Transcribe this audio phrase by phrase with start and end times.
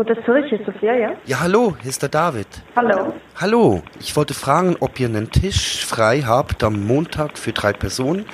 [0.00, 1.12] Hotel Zürich, hier ist Sophia, ja?
[1.26, 2.46] Ja, hallo, hier ist der David.
[2.74, 3.12] Hallo.
[3.38, 8.24] Hallo, ich wollte fragen, ob ihr einen Tisch frei habt am Montag für drei Personen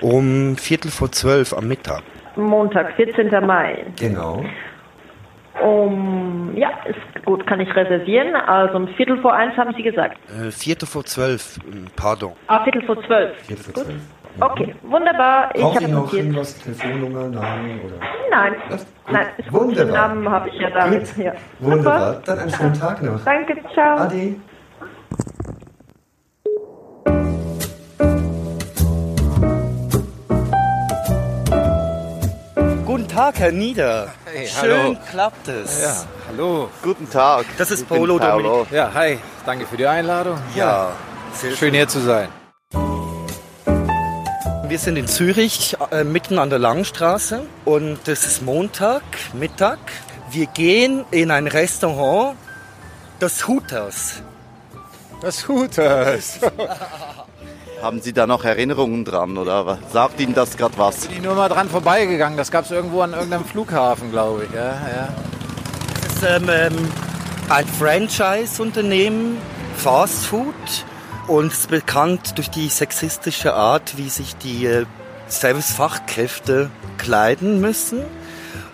[0.00, 2.04] um Viertel vor zwölf am Mittag.
[2.36, 3.28] Montag, 14.
[3.44, 3.86] Mai.
[3.98, 4.44] Genau.
[5.60, 8.36] Um, ja, ist gut, kann ich reservieren.
[8.36, 10.16] Also um Viertel vor eins haben Sie gesagt.
[10.28, 11.58] Äh, Viertel vor zwölf,
[11.96, 12.34] pardon.
[12.46, 13.36] Ah, Viertel vor zwölf.
[13.46, 13.94] Viertel vor Gut.
[14.40, 15.50] Okay, wunderbar.
[15.54, 16.12] Ich ihr noch notiert.
[16.24, 17.96] irgendwas, Telefonnummer, Namen oder?
[18.30, 18.54] Nein,
[19.10, 20.08] nein, Wunderbar.
[20.08, 21.16] Namen habe ich ja damit.
[21.18, 21.32] Ja.
[21.58, 22.14] Wunderbar.
[22.14, 22.22] Super.
[22.24, 23.20] Dann einen schönen Tag noch.
[23.24, 23.98] Danke, ciao.
[23.98, 24.36] Ade.
[32.86, 34.08] Guten Tag, Herr Nieder.
[34.24, 34.96] Hey, Schön hallo.
[35.10, 35.82] klappt es.
[35.82, 35.94] Ja,
[36.28, 36.68] hallo.
[36.82, 37.44] Guten Tag.
[37.58, 38.70] Das ist Paolo Dominik.
[38.72, 39.18] Ja, hi.
[39.44, 40.38] Danke für die Einladung.
[40.56, 40.92] Ja,
[41.32, 42.28] sehr Schön hier zu sein.
[44.70, 49.02] Wir sind in Zürich, äh, mitten an der Langstraße und es ist Montag,
[49.32, 49.80] Mittag.
[50.30, 52.36] Wir gehen in ein Restaurant,
[53.18, 54.22] das Hooters.
[55.22, 56.38] Das Hooters.
[57.82, 61.08] Haben Sie da noch Erinnerungen dran oder sagt Ihnen das gerade was?
[61.08, 62.38] Bin ich nur mal dran vorbeigegangen.
[62.38, 64.54] Das gab es irgendwo an irgendeinem Flughafen, glaube ich.
[64.54, 65.08] Ja, ja.
[66.06, 66.92] Es ist ähm, ähm,
[67.48, 69.36] ein Franchise-Unternehmen,
[69.76, 70.54] Fast Food
[71.26, 74.86] und ist bekannt durch die sexistische Art, wie sich die äh,
[75.28, 78.02] Servicefachkräfte kleiden müssen.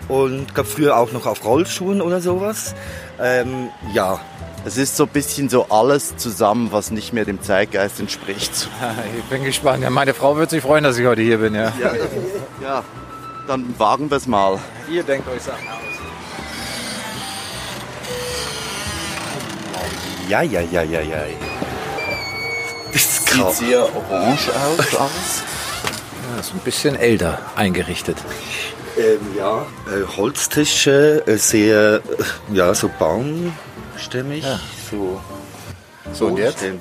[0.07, 2.75] Und gab früher auch noch auf Rollschuhen oder sowas.
[3.21, 4.19] Ähm, ja,
[4.65, 8.69] Es ist so ein bisschen so alles zusammen, was nicht mehr dem Zeitgeist entspricht.
[9.17, 9.83] Ich bin gespannt.
[9.83, 11.55] Ja, meine Frau wird sich freuen, dass ich heute hier bin.
[11.55, 11.73] Ja.
[11.81, 11.93] Ja,
[12.61, 12.83] ja
[13.47, 14.59] dann wagen wir es mal.
[14.89, 15.77] Ihr denkt euch Sachen aus.
[20.29, 21.17] ja, ja, ja, ja, ja.
[23.37, 25.43] Das ist Sieht sehr orange aus alles.
[26.33, 28.17] Ja, ist ein bisschen älter eingerichtet.
[28.97, 32.01] Ähm, ja, äh, Holztische, äh, sehr, äh,
[32.53, 34.43] ja, so baumstämmig,
[34.89, 35.21] so
[36.13, 36.63] So, und jetzt?
[36.63, 36.71] Ich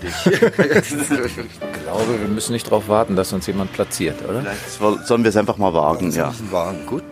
[1.85, 4.41] glaube, wir müssen nicht darauf warten, dass uns jemand platziert, oder?
[4.43, 6.33] Vielleicht sollen wir es einfach mal wagen, ja.
[6.51, 7.05] Waren gut.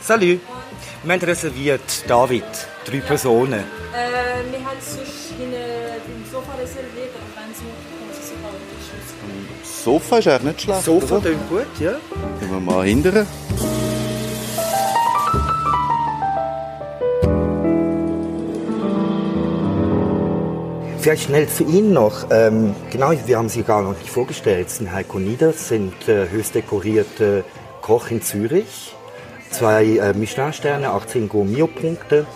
[0.00, 0.40] Salut.
[1.02, 2.44] Wir haben reserviert, David,
[2.84, 3.64] drei Personen.
[3.94, 4.82] Euh, mais halt
[9.86, 10.82] Sofa ist eigentlich nicht schlecht.
[10.82, 11.92] Sofa, klingt gut, ja.
[12.40, 13.24] Gehen wir mal hindern.
[20.98, 22.26] Vielleicht schnell zu Ihnen noch.
[22.32, 24.70] Ähm, genau, wir haben Sie gar noch nicht vorgestellt.
[24.70, 27.44] Sie sind Heiko Nieders, sind äh, höchst dekorierte
[27.80, 28.92] Koch in Zürich.
[29.52, 32.26] Zwei äh, Michelin-Sterne, 18 Gourmio-Punkte.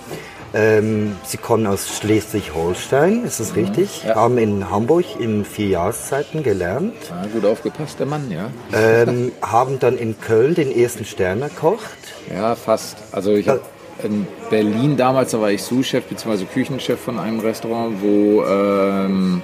[0.53, 4.05] Ähm, Sie kommen aus Schleswig-Holstein, ist das richtig?
[4.05, 4.15] ja.
[4.17, 6.95] Haben in Hamburg in vier Jahreszeiten gelernt.
[7.09, 8.51] Ja, gut aufgepasst, der Mann, ja.
[8.73, 11.99] Ähm, haben dann in Köln den ersten Stern erkocht.
[12.35, 12.97] Ja, fast.
[13.13, 13.61] Also ich habe
[14.03, 16.45] in Berlin damals, da war ich Sous-Chef bzw.
[16.45, 19.43] Küchenchef von einem Restaurant, wo, ähm,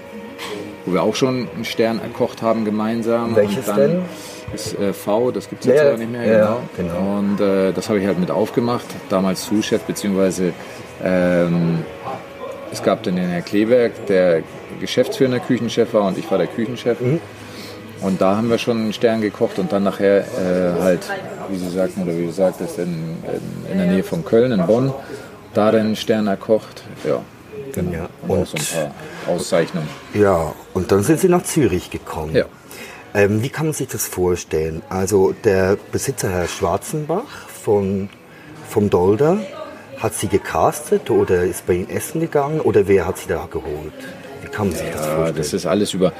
[0.84, 3.36] wo wir auch schon einen Stern erkocht haben gemeinsam.
[3.36, 4.02] Welches denn?
[4.52, 6.24] Das äh, V, das gibt es jetzt Ja, aber nicht mehr.
[6.26, 6.92] ja, genau.
[6.94, 7.18] genau.
[7.18, 8.86] Und äh, das habe ich halt mit aufgemacht.
[9.08, 10.52] Damals Sous-Chef bzw.
[11.02, 11.84] Ähm,
[12.72, 14.42] es gab dann den Herr Kleberg, der
[14.80, 17.00] geschäftsführender Küchenchef war und ich war der Küchenchef.
[17.00, 17.20] Mhm.
[18.02, 21.00] Und da haben wir schon einen Stern gekocht und dann nachher äh, halt,
[21.48, 22.84] wie Sie sagten oder wie du sagtest, in,
[23.64, 24.92] in, in der Nähe von Köln, in Bonn,
[25.54, 26.82] da dann einen Stern erkocht.
[27.08, 27.20] Ja,
[27.72, 27.92] genau.
[27.92, 28.92] Ja, Und auch und- so ein
[29.24, 29.88] paar Auszeichnungen.
[30.12, 32.34] Ja, und dann sind Sie nach Zürich gekommen.
[32.36, 32.44] Ja.
[33.14, 34.82] Ähm, wie kann man sich das vorstellen?
[34.88, 38.08] Also der Besitzer Herr Schwarzenbach von,
[38.68, 39.38] vom Dolder
[39.98, 43.94] hat Sie gecastet oder ist bei Ihnen essen gegangen oder wer hat Sie da geholt?
[44.42, 45.36] Wie kann man sich das vorstellen?
[45.36, 46.12] das ist alles über,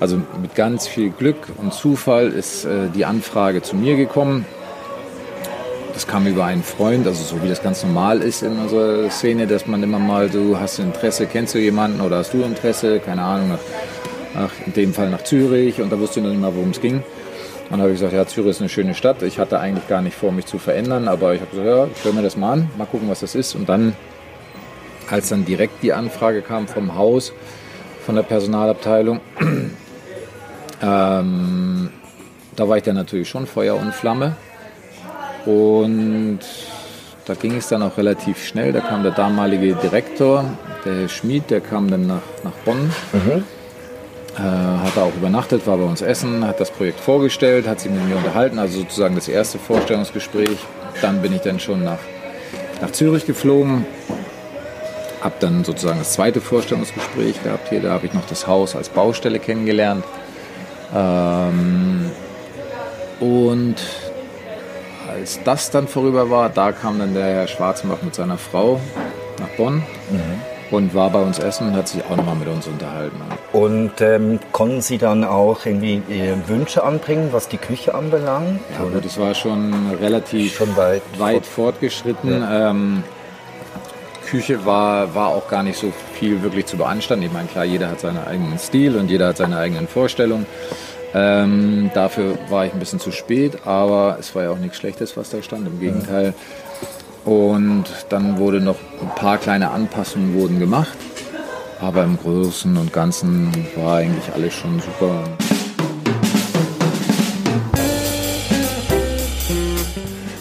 [0.00, 4.44] also mit ganz viel Glück und Zufall ist äh, die Anfrage zu mir gekommen.
[5.94, 9.46] Das kam über einen Freund, also so wie das ganz normal ist in unserer Szene,
[9.46, 13.22] dass man immer mal, du hast Interesse, kennst du jemanden oder hast du Interesse, keine
[13.22, 13.56] Ahnung,
[14.34, 16.80] nach, in dem Fall nach Zürich und da wusste ich noch nicht mal, worum es
[16.80, 16.96] ging.
[16.96, 19.22] Und dann habe ich gesagt, ja, Zürich ist eine schöne Stadt.
[19.22, 22.04] Ich hatte eigentlich gar nicht vor, mich zu verändern, aber ich habe gesagt, ja, ich
[22.04, 23.54] höre mir das mal an, mal gucken, was das ist.
[23.54, 23.94] Und dann,
[25.08, 27.32] als dann direkt die Anfrage kam vom Haus,
[28.04, 29.20] von der Personalabteilung.
[30.82, 31.90] ähm,
[32.54, 34.36] da war ich dann natürlich schon Feuer und Flamme.
[35.46, 36.40] Und
[37.24, 38.72] da ging es dann auch relativ schnell.
[38.72, 40.44] Da kam der damalige Direktor,
[40.84, 42.90] der Herr Schmid, der kam dann nach, nach Bonn.
[44.36, 47.90] Äh, hat da auch übernachtet, war bei uns essen, hat das Projekt vorgestellt, hat sich
[47.90, 50.58] mit mir unterhalten, also sozusagen das erste Vorstellungsgespräch.
[51.00, 52.00] Dann bin ich dann schon nach,
[52.80, 53.86] nach Zürich geflogen,
[55.20, 57.80] habe dann sozusagen das zweite Vorstellungsgespräch gehabt hier.
[57.80, 60.04] Da habe ich noch das Haus als Baustelle kennengelernt.
[60.92, 62.10] Ähm,
[63.20, 63.76] und
[65.08, 68.80] als das dann vorüber war, da kam dann der Herr Schwarzenbach mit seiner Frau
[69.38, 69.84] nach Bonn
[70.74, 73.16] und war bei uns essen und hat sich auch nochmal mit uns unterhalten.
[73.52, 78.60] Und ähm, konnten Sie dann auch irgendwie äh, Wünsche anbringen, was die Küche anbelangt?
[78.78, 82.44] Ja, gut, es war schon relativ Schon weit weit fortgeschritten.
[82.50, 83.04] Ähm,
[84.26, 87.26] Küche war, war auch gar nicht so viel wirklich zu beanstanden.
[87.26, 90.46] Ich meine, klar, jeder hat seinen eigenen Stil und jeder hat seine eigenen Vorstellungen.
[91.14, 95.16] Ähm, dafür war ich ein bisschen zu spät, aber es war ja auch nichts Schlechtes,
[95.16, 96.34] was da stand, im Gegenteil.
[97.24, 100.96] Und dann wurde noch ein paar kleine Anpassungen wurden gemacht,
[101.80, 105.24] aber im Großen und Ganzen war eigentlich alles schon super.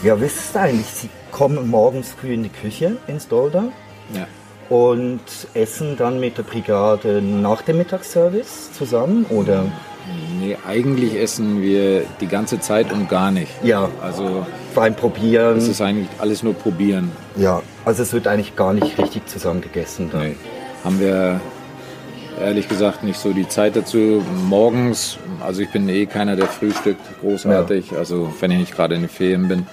[0.04, 3.66] Ja, wisst ihr eigentlich, Sie kommen morgens früh in die Küche ins Dolder
[4.14, 4.28] Ja.
[4.70, 5.22] und
[5.54, 9.66] essen dann mit der Brigade nach dem Mittagsservice zusammen, oder?
[10.40, 13.52] Nee, eigentlich essen wir die ganze Zeit und gar nicht.
[13.64, 13.90] Ja.
[14.02, 14.46] Also
[14.76, 15.58] Beim Probieren.
[15.58, 17.12] es ist eigentlich alles nur probieren.
[17.38, 20.10] ja, also es wird eigentlich gar nicht richtig zusammen gegessen.
[20.12, 20.22] Dann.
[20.30, 20.36] Nee.
[20.84, 21.40] Haben wir
[22.42, 24.24] ehrlich gesagt nicht so die Zeit dazu.
[24.48, 29.02] Morgens, also ich bin eh keiner, der frühstückt großartig, also wenn ich nicht gerade in
[29.02, 29.68] den Ferien bin.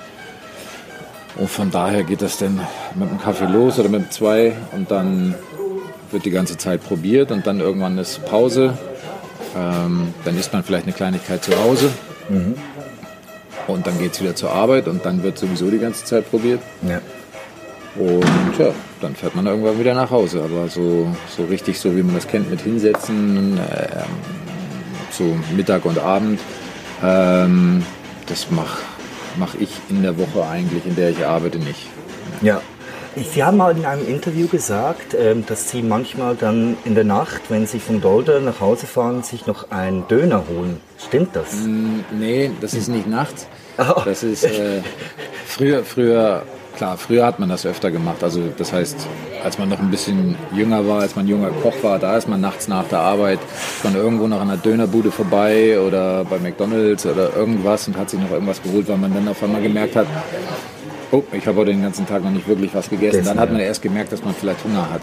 [1.37, 2.61] Und von daher geht das dann
[2.95, 5.35] mit einem Kaffee los oder mit zwei und dann
[6.11, 8.77] wird die ganze Zeit probiert und dann irgendwann ist Pause.
[9.57, 11.91] Ähm, dann isst man vielleicht eine Kleinigkeit zu Hause
[13.67, 16.61] und dann geht es wieder zur Arbeit und dann wird sowieso die ganze Zeit probiert.
[16.83, 17.01] Ja.
[17.97, 20.43] Und ja, dann fährt man irgendwann wieder nach Hause.
[20.43, 24.05] Aber so, so richtig, so wie man das kennt, mit Hinsetzen, ähm,
[25.11, 26.41] so Mittag und Abend,
[27.03, 27.83] ähm,
[28.27, 28.79] das mache
[29.37, 31.89] mach ich in der Woche eigentlich, in der ich arbeite, nicht.
[32.43, 32.61] Ja.
[33.17, 37.43] Sie haben mal in einem Interview gesagt, ähm, dass Sie manchmal dann in der Nacht,
[37.49, 40.81] wenn Sie von Dolder nach Hause fahren, sich noch einen Döner holen.
[40.99, 41.55] Stimmt das?
[41.65, 43.47] Mm, Nee, das ist nicht nachts.
[44.05, 44.83] Das ist äh,
[45.47, 46.43] früher, früher,
[46.77, 48.23] klar, früher hat man das öfter gemacht.
[48.23, 48.97] Also das heißt,
[49.43, 52.41] als man noch ein bisschen jünger war, als man junger Koch war, da ist man
[52.41, 53.39] nachts nach der Arbeit
[53.83, 58.21] von irgendwo noch an einer Dönerbude vorbei oder bei McDonalds oder irgendwas und hat sich
[58.21, 60.07] noch irgendwas geholt, weil man dann auf einmal gemerkt hat,
[61.13, 63.19] oh, ich habe heute den ganzen Tag noch nicht wirklich was gegessen.
[63.19, 63.67] Gegessen, Dann hat man ja.
[63.67, 65.03] erst gemerkt, dass man vielleicht Hunger hat.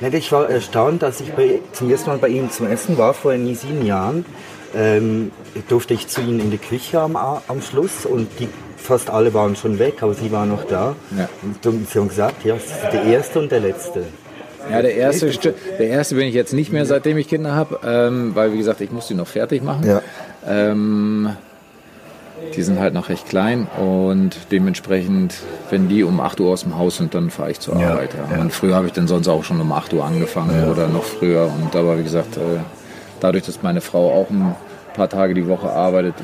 [0.00, 3.14] Ja, ich war erstaunt, als ich bei, zum ersten Mal bei Ihnen zum Essen war,
[3.14, 4.24] vor nie sieben Jahren.
[4.76, 5.30] Ähm,
[5.68, 9.54] durfte ich zu Ihnen in die Küche am, am Schluss und die, fast alle waren
[9.54, 10.96] schon weg, aber Sie waren noch da.
[11.16, 11.28] Ja.
[11.42, 14.04] Und Sie haben gesagt, ja, Sie sind der Erste und der Letzte.
[14.70, 15.30] Ja, der erste,
[15.78, 18.80] der erste bin ich jetzt nicht mehr, seitdem ich Kinder habe, ähm, weil wie gesagt,
[18.80, 19.86] ich muss die noch fertig machen.
[19.86, 20.02] Ja.
[20.46, 21.36] Ähm,
[22.54, 25.34] die sind halt noch recht klein und dementsprechend,
[25.70, 28.10] wenn die um 8 Uhr aus dem Haus sind, dann fahre ich zur Ja, Arbeit.
[28.14, 28.36] Ja.
[28.36, 28.42] ja.
[28.42, 31.50] Und früher habe ich dann sonst auch schon um 8 Uhr angefangen oder noch früher.
[31.52, 32.40] Und aber wie gesagt, äh,
[33.20, 34.54] dadurch, dass meine Frau auch ein
[34.94, 36.14] paar Tage die Woche arbeitet,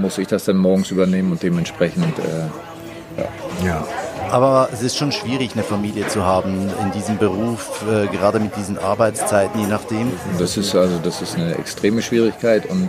[0.00, 3.84] muss ich das dann morgens übernehmen und dementsprechend äh, Ja.
[4.30, 8.54] Aber es ist schon schwierig, eine Familie zu haben in diesem Beruf, äh, gerade mit
[8.56, 10.12] diesen Arbeitszeiten, je nachdem.
[10.38, 12.88] Das ist also das ist eine extreme Schwierigkeit und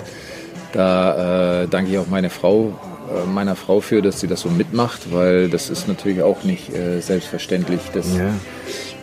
[0.74, 2.74] da äh, danke ich auch meine Frau,
[3.10, 6.74] äh, meiner Frau für, dass sie das so mitmacht, weil das ist natürlich auch nicht
[6.74, 8.30] äh, selbstverständlich, dass Ja.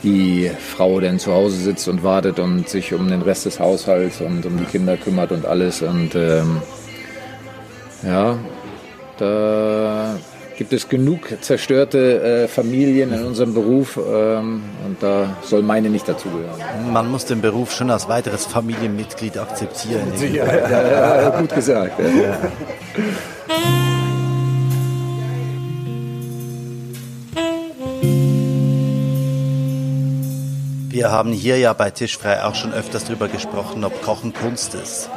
[0.02, 4.20] die Frau dann zu Hause sitzt und wartet und sich um den Rest des Haushalts
[4.20, 6.62] und um die Kinder kümmert und alles und ähm,
[8.06, 8.38] ja,
[9.18, 10.16] da
[10.58, 16.08] gibt es genug zerstörte äh, Familien in unserem Beruf ähm, und da soll meine nicht
[16.08, 16.60] dazugehören.
[16.92, 20.12] Man muss den Beruf schon als weiteres Familienmitglied akzeptieren.
[20.34, 22.00] Ja, gut gesagt.
[22.00, 22.38] Ja.
[30.88, 35.08] Wir haben hier ja bei Tischfrei auch schon öfters darüber gesprochen, ob Kochen Kunst ist.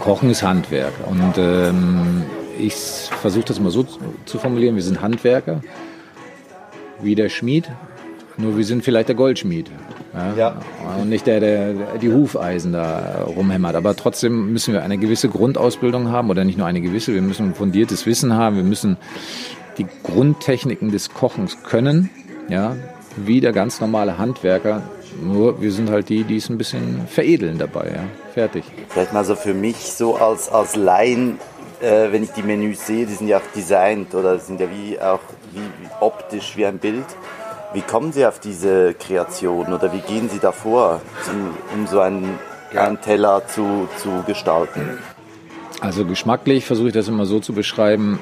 [0.00, 2.24] Kochen ist Handwerk und ähm,
[2.58, 3.84] ich versuche das mal so
[4.24, 5.60] zu- formulieren, wir sind Handwerker,
[7.02, 7.70] wie der Schmied,
[8.36, 9.70] nur wir sind vielleicht der Goldschmied.
[10.36, 10.56] Ja?
[10.98, 13.74] Und nicht der, der die Hufeisen da rumhämmert.
[13.76, 17.54] Aber trotzdem müssen wir eine gewisse Grundausbildung haben oder nicht nur eine gewisse, wir müssen
[17.54, 18.96] fundiertes Wissen haben, wir müssen
[19.76, 22.08] die Grundtechniken des Kochens können,
[22.48, 22.76] ja,
[23.16, 24.82] wie der ganz normale Handwerker.
[25.22, 28.04] Nur wir sind halt die, die es ein bisschen veredeln dabei, ja.
[28.32, 28.64] Fertig.
[28.88, 31.38] Vielleicht mal so für mich so als, als Laien,
[31.80, 35.00] äh, wenn ich die Menüs sehe, die sind ja auch designt oder sind ja wie
[35.00, 35.20] auch
[35.52, 37.06] wie, wie optisch wie ein Bild.
[37.72, 41.00] Wie kommen Sie auf diese Kreation oder wie gehen Sie davor,
[41.74, 42.38] um so einen,
[42.74, 44.98] einen Teller zu, zu gestalten?
[45.80, 48.18] Also geschmacklich versuche ich das immer so zu beschreiben,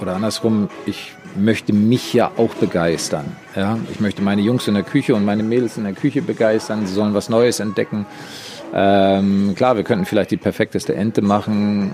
[0.00, 3.36] oder andersrum, ich möchte mich ja auch begeistern.
[3.56, 3.78] Ja?
[3.90, 6.86] Ich möchte meine Jungs in der Küche und meine Mädels in der Küche begeistern.
[6.86, 8.06] Sie sollen was Neues entdecken.
[8.76, 11.92] Ähm, klar, wir könnten vielleicht die perfekteste Ente machen,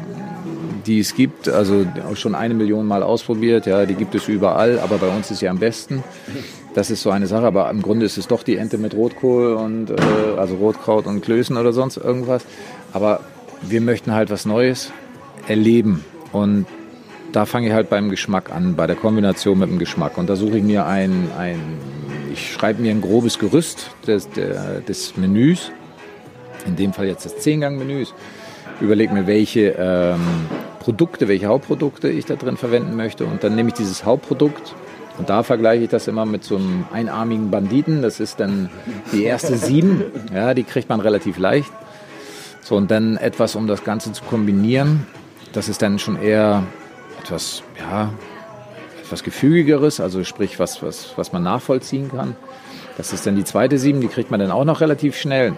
[0.86, 1.84] die es gibt, also
[2.14, 5.48] schon eine Million Mal ausprobiert, ja, die gibt es überall, aber bei uns ist sie
[5.48, 6.02] am besten.
[6.72, 9.54] Das ist so eine Sache, aber im Grunde ist es doch die Ente mit Rotkohl
[9.54, 9.94] und äh,
[10.38, 12.46] also Rotkraut und Klößen oder sonst irgendwas.
[12.92, 13.20] Aber
[13.60, 14.90] wir möchten halt was Neues
[15.48, 16.66] erleben und
[17.32, 20.16] da fange ich halt beim Geschmack an, bei der Kombination mit dem Geschmack.
[20.16, 21.60] Und da suche ich mir ein, ein
[22.32, 25.72] ich schreibe mir ein grobes Gerüst des, der, des Menüs,
[26.66, 28.04] in dem Fall jetzt das Zehngang-Menü,
[28.80, 30.20] überlege mir, welche ähm,
[30.80, 34.74] Produkte, welche Hauptprodukte ich da drin verwenden möchte und dann nehme ich dieses Hauptprodukt
[35.20, 38.00] und da vergleiche ich das immer mit so einem einarmigen Banditen.
[38.00, 38.70] Das ist dann
[39.12, 40.02] die erste sieben.
[40.34, 41.70] Ja, die kriegt man relativ leicht.
[42.62, 45.06] So, und dann etwas, um das Ganze zu kombinieren.
[45.52, 46.62] Das ist dann schon eher
[47.22, 48.14] etwas, ja,
[49.04, 52.34] etwas gefügigeres, also sprich was, was, was man nachvollziehen kann.
[52.96, 55.52] Das ist dann die zweite sieben, die kriegt man dann auch noch relativ schnell.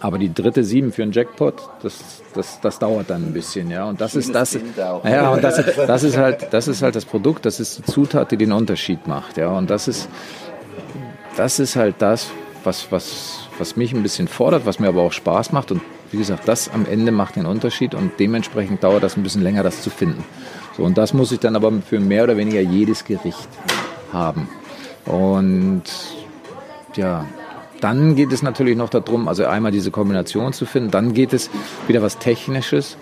[0.00, 3.84] Aber die dritte sieben für einen Jackpot, das, das, das dauert dann ein bisschen, ja.
[3.84, 7.46] Und das ist das, ja, und das, das ist halt, das ist halt das Produkt,
[7.46, 9.48] das ist die Zutat, die den Unterschied macht, ja.
[9.50, 10.08] Und das ist,
[11.36, 12.30] das ist halt das,
[12.64, 15.70] was, was, was mich ein bisschen fordert, was mir aber auch Spaß macht.
[15.70, 19.42] Und wie gesagt, das am Ende macht den Unterschied und dementsprechend dauert das ein bisschen
[19.42, 20.24] länger, das zu finden.
[20.76, 23.48] So, und das muss ich dann aber für mehr oder weniger jedes Gericht
[24.12, 24.48] haben.
[25.04, 25.84] Und
[26.96, 27.24] ja,
[27.82, 31.50] dann geht es natürlich noch darum, also einmal diese Kombination zu finden, dann geht es
[31.86, 32.96] wieder was Technisches.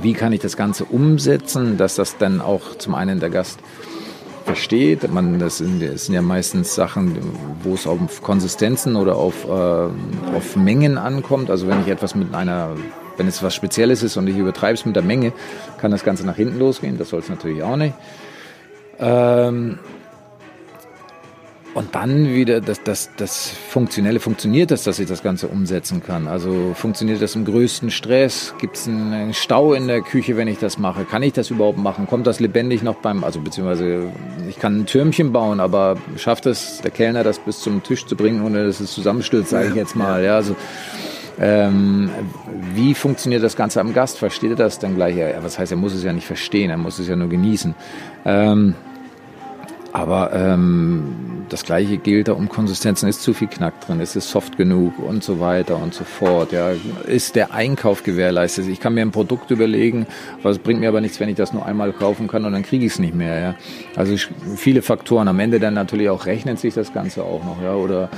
[0.00, 3.60] Wie kann ich das Ganze umsetzen, dass das dann auch zum einen der Gast
[4.42, 5.10] versteht.
[5.10, 7.16] Man, das, sind, das sind ja meistens Sachen,
[7.62, 11.50] wo es auf Konsistenzen oder auf, äh, auf Mengen ankommt.
[11.50, 12.70] Also wenn ich etwas mit einer,
[13.16, 15.32] wenn es was Spezielles ist und ich übertreibe es mit der Menge,
[15.78, 16.98] kann das Ganze nach hinten losgehen.
[16.98, 17.94] Das soll es natürlich auch nicht.
[18.98, 19.78] Ähm,
[21.74, 26.28] und dann wieder das, das, das Funktionelle, funktioniert das, dass ich das Ganze umsetzen kann?
[26.28, 28.54] Also funktioniert das im größten Stress?
[28.58, 31.04] Gibt es einen Stau in der Küche, wenn ich das mache?
[31.04, 32.06] Kann ich das überhaupt machen?
[32.06, 34.12] Kommt das lebendig noch beim, also beziehungsweise
[34.48, 38.16] ich kann ein Türmchen bauen, aber schafft es der Kellner, das bis zum Tisch zu
[38.16, 40.22] bringen, ohne dass es zusammenstürzt, sage ich jetzt mal.
[40.22, 40.56] Ja, also
[41.40, 42.10] ähm,
[42.74, 44.18] wie funktioniert das Ganze am Gast?
[44.18, 45.16] Versteht er das dann gleich?
[45.16, 47.74] Ja, was heißt, er muss es ja nicht verstehen, er muss es ja nur genießen.
[48.26, 48.74] Ähm,
[49.92, 53.10] aber ähm, das gleiche gilt da um Konsistenzen.
[53.10, 54.00] Ist zu viel Knack drin?
[54.00, 54.98] Ist es soft genug?
[54.98, 56.52] Und so weiter und so fort.
[56.52, 56.70] Ja,
[57.06, 58.68] ist der Einkauf gewährleistet?
[58.68, 60.06] Ich kann mir ein Produkt überlegen,
[60.42, 62.86] was bringt mir aber nichts, wenn ich das nur einmal kaufen kann und dann kriege
[62.86, 63.38] ich es nicht mehr.
[63.38, 63.54] Ja?
[63.94, 64.16] Also
[64.56, 65.28] viele Faktoren.
[65.28, 67.60] Am Ende dann natürlich auch rechnet sich das Ganze auch noch.
[67.62, 67.74] Ja?
[67.74, 68.08] Oder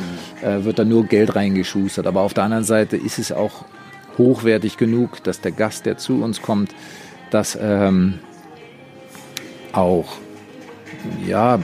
[0.42, 2.06] äh, wird da nur Geld reingeschustert?
[2.06, 3.64] Aber auf der anderen Seite ist es auch
[4.16, 6.72] hochwertig genug, dass der Gast, der zu uns kommt,
[7.30, 8.20] das ähm,
[9.72, 10.18] auch
[11.26, 11.58] ja,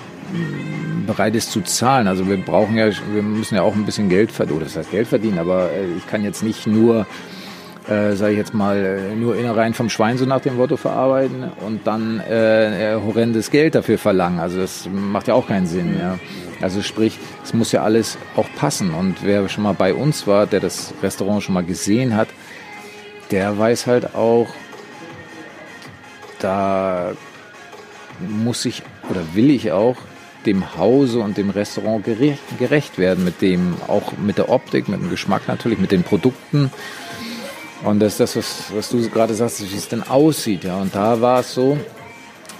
[1.06, 2.06] bereit ist zu zahlen.
[2.06, 5.08] Also wir brauchen ja, wir müssen ja auch ein bisschen Geld verdienen, das heißt Geld
[5.08, 7.06] verdienen, aber äh, ich kann jetzt nicht nur,
[7.88, 11.50] äh, sage ich jetzt mal, äh, nur Innereien vom Schwein so nach dem Motto verarbeiten
[11.66, 14.38] und dann äh, horrendes Geld dafür verlangen.
[14.38, 15.96] Also das macht ja auch keinen Sinn.
[15.98, 16.18] Ja.
[16.60, 18.92] Also sprich, es muss ja alles auch passen.
[18.92, 22.28] Und wer schon mal bei uns war, der das Restaurant schon mal gesehen hat,
[23.30, 24.48] der weiß halt auch,
[26.38, 27.12] da
[28.20, 29.96] muss ich oder will ich auch
[30.46, 35.10] dem Hause und dem Restaurant gerecht, werden, mit dem, auch mit der Optik, mit dem
[35.10, 36.72] Geschmack natürlich, mit den Produkten.
[37.84, 40.64] Und das ist das, was, was du gerade sagst, wie es denn aussieht.
[40.64, 40.76] Ja.
[40.80, 41.78] Und da war es so,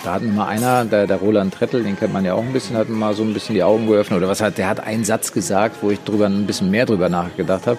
[0.05, 2.53] da hat mir mal einer, der, der Roland Trettel, den kennt man ja auch ein
[2.53, 4.19] bisschen, hat mir mal so ein bisschen die Augen geöffnet.
[4.19, 7.09] Oder was hat, der hat einen Satz gesagt, wo ich drüber ein bisschen mehr drüber
[7.09, 7.79] nachgedacht habe.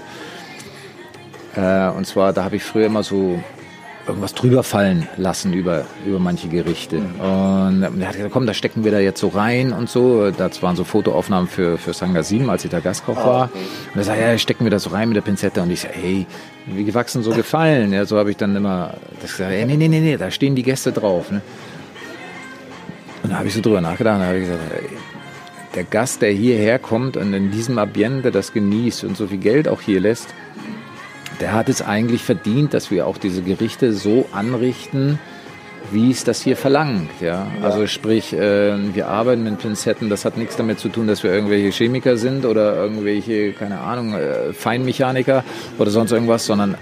[1.56, 3.40] Äh, und zwar, da habe ich früher immer so
[4.12, 6.98] irgendwas drüber fallen lassen über, über manche Gerichte.
[6.98, 10.32] Und er hat gesagt, komm, da stecken wir da jetzt so rein und so.
[10.32, 13.44] Das waren so Fotoaufnahmen für, für Sanga 7, als ich da Gastkoch ah, war.
[13.94, 15.62] Und er sagt, ja, stecken wir da so rein mit der Pinzette.
[15.62, 16.27] Und ich sage, hey,
[16.68, 17.94] wie gewachsen so gefallen.
[17.94, 20.63] Ja, so habe ich dann immer das gesagt, nee, nee, nee, nee, da stehen die
[20.63, 21.32] Gäste drauf.
[21.32, 21.41] Ne?
[23.24, 24.89] Und da habe ich so drüber nachgedacht und habe ich gesagt, ey,
[25.75, 29.70] der Gast, der hierher kommt und in diesem Ambiente das genießt und so viel Geld
[29.70, 30.27] auch hier lässt,
[31.40, 35.20] der hat es eigentlich verdient, dass wir auch diese Gerichte so anrichten,
[35.92, 37.10] wie es das hier verlangt.
[37.20, 37.48] Ja?
[37.60, 37.66] ja.
[37.66, 41.34] Also sprich, äh, wir arbeiten mit Pinzetten, das hat nichts damit zu tun, dass wir
[41.34, 45.44] irgendwelche Chemiker sind oder irgendwelche, keine Ahnung, äh, Feinmechaniker
[45.80, 46.78] oder sonst irgendwas, sondern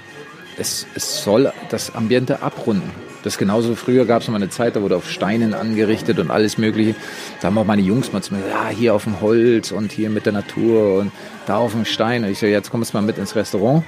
[0.58, 2.92] es, es soll das Ambiente abrunden.
[3.24, 6.58] Das genauso früher gab es mal eine Zeit, da wurde auf Steinen angerichtet und alles
[6.58, 6.96] Mögliche.
[7.42, 9.92] Da haben auch meine Jungs mal zu mir gesagt, ja, hier auf dem Holz und
[9.92, 11.12] hier mit der Natur und
[11.46, 12.24] da auf dem Stein.
[12.24, 13.84] Und ich so, jetzt kommst du mal mit ins Restaurant.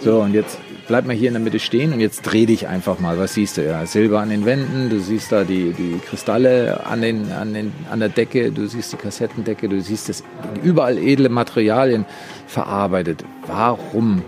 [0.00, 2.98] So, und jetzt bleib mal hier in der Mitte stehen und jetzt dreh dich einfach
[2.98, 3.18] mal.
[3.18, 3.64] Was siehst du?
[3.64, 7.72] Ja, Silber an den Wänden, du siehst da die, die Kristalle an, den, an, den,
[7.90, 10.24] an der Decke, du siehst die Kassettendecke, du siehst das
[10.62, 12.06] überall edle Materialien
[12.46, 13.24] verarbeitet.
[13.46, 14.22] Warum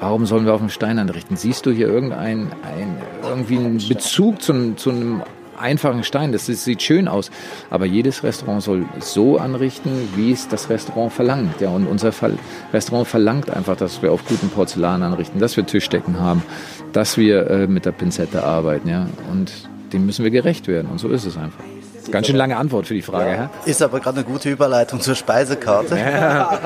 [0.00, 1.36] Warum sollen wir auf dem Stein anrichten?
[1.36, 5.22] Siehst du hier irgendeinen ein, irgendwie einen Bezug zu, zu einem
[5.60, 6.32] einfachen Stein?
[6.32, 7.30] Das, ist, sieht schön aus.
[7.70, 11.60] Aber jedes Restaurant soll so anrichten, wie es das Restaurant verlangt.
[11.60, 12.12] Ja, und unser
[12.72, 16.42] Restaurant verlangt einfach, dass wir auf guten Porzellan anrichten, dass wir Tischdecken haben,
[16.92, 18.88] dass wir äh, mit der Pinzette arbeiten.
[18.88, 19.06] Ja?
[19.30, 19.52] Und
[19.92, 20.88] dem müssen wir gerecht werden.
[20.90, 21.64] Und so ist es einfach.
[22.10, 23.30] Ganz schön lange Antwort für die Frage.
[23.32, 23.50] Ja.
[23.66, 25.98] Ist aber gerade eine gute Überleitung zur Speisekarte.
[26.08, 26.58] Ja.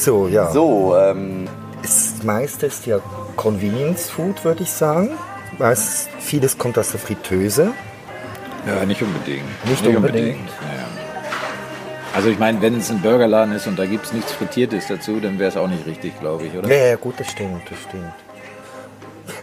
[0.00, 0.50] So, ja.
[0.50, 1.46] So, ähm,
[1.82, 3.00] das meiste ist ja
[3.36, 5.10] Convenience Food, würde ich sagen.
[5.58, 7.72] Meist, vieles kommt aus der Fritteuse.
[8.66, 9.44] Ja, nicht unbedingt.
[9.66, 10.38] Nicht, nicht unbedingt.
[10.38, 10.48] unbedingt.
[10.48, 10.86] Ja.
[12.14, 15.20] Also ich meine, wenn es ein Burgerladen ist und da gibt es nichts Frittiertes dazu,
[15.20, 16.68] dann wäre es auch nicht richtig, glaube ich, oder?
[16.68, 18.14] Ja, ja, gut, das stimmt, das stimmt.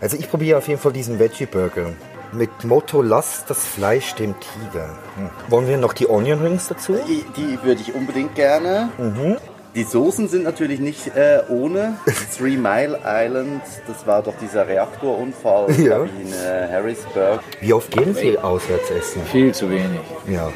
[0.01, 1.91] Also ich probiere auf jeden Fall diesen Veggie-Burger.
[2.31, 4.97] Mit Motto, lass das Fleisch dem Tiger.
[5.17, 5.29] Hm.
[5.49, 6.97] Wollen wir noch die Onion Rings dazu?
[7.07, 8.89] Die, die würde ich unbedingt gerne.
[8.97, 9.37] Mhm.
[9.75, 11.97] Die Soßen sind natürlich nicht äh, ohne.
[12.37, 16.03] Three Mile Island, das war doch dieser Reaktorunfall ja.
[16.03, 17.41] in äh, Harrisburg.
[17.59, 19.21] Wie oft gehen Sie auswärts essen?
[19.31, 20.01] Viel zu wenig.
[20.27, 20.51] Ja,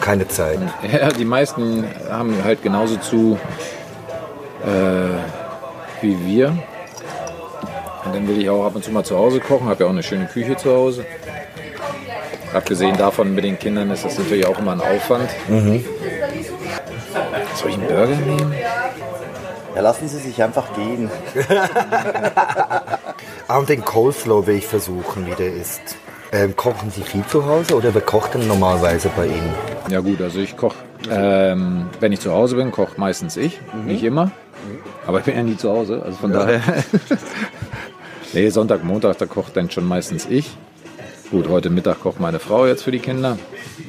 [0.00, 0.58] keine Zeit.
[0.92, 3.38] Ja, die meisten haben halt genauso zu
[4.64, 6.48] äh, wie wir.
[8.04, 9.92] Und dann will ich auch ab und zu mal zu Hause kochen, habe ja auch
[9.92, 11.06] eine schöne Küche zu Hause.
[12.52, 15.28] Abgesehen davon mit den Kindern ist das natürlich auch immer ein Aufwand.
[15.48, 15.84] Mhm.
[17.64, 18.54] Soll ich einen Burger nehmen?
[19.74, 21.10] Ja, lassen Sie sich einfach gehen.
[23.48, 25.80] ah, und den Coleslaw will ich versuchen, wie der ist.
[26.30, 29.54] Ähm, kochen Sie viel zu Hause oder wer kocht denn normalerweise bei Ihnen?
[29.88, 30.76] Ja gut, also ich koche,
[31.10, 33.86] ähm, wenn ich zu Hause bin, koche meistens ich, mhm.
[33.86, 34.30] nicht immer.
[35.06, 36.40] Aber ich bin ja nie zu Hause, also von ja.
[36.40, 36.60] daher.
[38.34, 40.54] nee, Sonntag, Montag, da kocht dann schon meistens ich.
[41.30, 43.38] Gut, heute Mittag kocht meine Frau jetzt für die Kinder,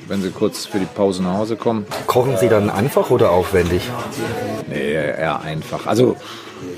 [0.08, 1.86] wenn sie kurz für die Pause nach Hause kommen.
[2.08, 3.90] Kochen Sie dann einfach oder aufwendig?
[4.68, 5.86] Nee, eher einfach.
[5.86, 6.16] Also,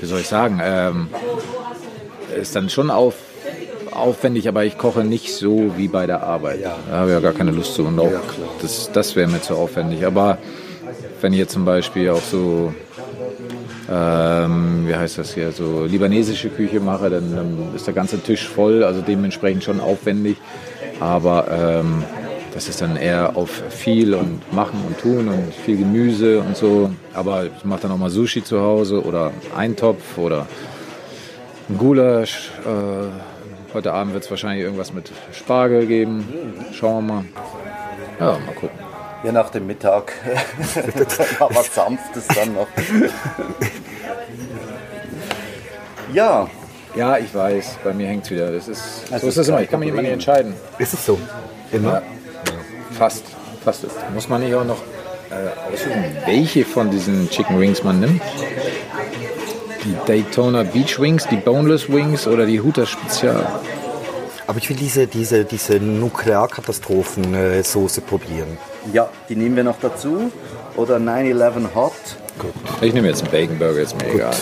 [0.00, 1.08] wie soll ich sagen, ähm,
[2.40, 3.14] ist dann schon auf,
[3.92, 6.60] aufwendig, aber ich koche nicht so wie bei der Arbeit.
[6.60, 6.76] Ja.
[6.90, 7.84] Da habe ich ja gar keine Lust zu.
[7.84, 8.20] Und auch ja,
[8.60, 10.04] das, das wäre mir zu aufwendig.
[10.04, 10.38] Aber
[11.20, 12.74] wenn ich jetzt zum Beispiel auch so
[13.90, 18.46] ähm, wie heißt das hier, so libanesische Küche mache, dann, dann, ist der ganze Tisch
[18.46, 20.36] voll, also dementsprechend schon aufwendig.
[21.00, 22.04] Aber ähm,
[22.52, 26.90] das ist dann eher auf viel und machen und tun und viel Gemüse und so.
[27.14, 30.46] Aber ich mache dann auch mal Sushi zu Hause oder Eintopf oder
[31.68, 32.50] ein Gulasch.
[32.64, 36.26] Äh, heute Abend wird es wahrscheinlich irgendwas mit Spargel geben.
[36.72, 37.24] Schauen wir mal.
[38.18, 38.87] Ja, mal gucken.
[39.24, 40.12] Ja, nach dem Mittag.
[41.40, 42.68] mal was Sanftes dann noch.
[46.12, 46.48] ja.
[46.94, 48.50] Ja, ich weiß, bei mir hängt es wieder.
[48.50, 49.60] Das ist, so ist es immer.
[49.60, 50.54] Ich kann mich immer nicht entscheiden.
[50.78, 51.18] Ist es so?
[51.70, 51.94] Immer?
[51.94, 52.02] Ja,
[52.92, 53.24] fast.
[53.64, 53.84] Fast.
[54.14, 54.80] Muss man nicht auch noch
[55.30, 58.22] äh, aussuchen, welche von diesen Chicken Wings man nimmt?
[59.84, 63.46] Die Daytona Beach Wings, die Boneless Wings oder die Huta Spezial?
[64.46, 68.56] Aber ich will diese, diese, diese Nuklearkatastrophen-Soße probieren.
[68.92, 70.30] Ja, die nehmen wir noch dazu.
[70.76, 71.92] Oder 9-11 Hot.
[72.38, 72.52] Gut.
[72.80, 74.14] Ich nehme jetzt einen Bacon Burger, ist mir Gut.
[74.14, 74.34] egal.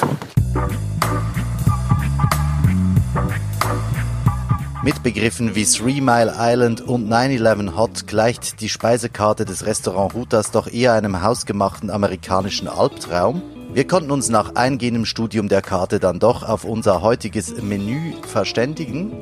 [4.85, 10.53] Mit Begriffen wie Three Mile Island und 9-11 Hot gleicht die Speisekarte des Restaurant Hutas
[10.53, 13.43] doch eher einem hausgemachten amerikanischen Albtraum.
[13.73, 19.13] Wir konnten uns nach eingehendem Studium der Karte dann doch auf unser heutiges Menü verständigen.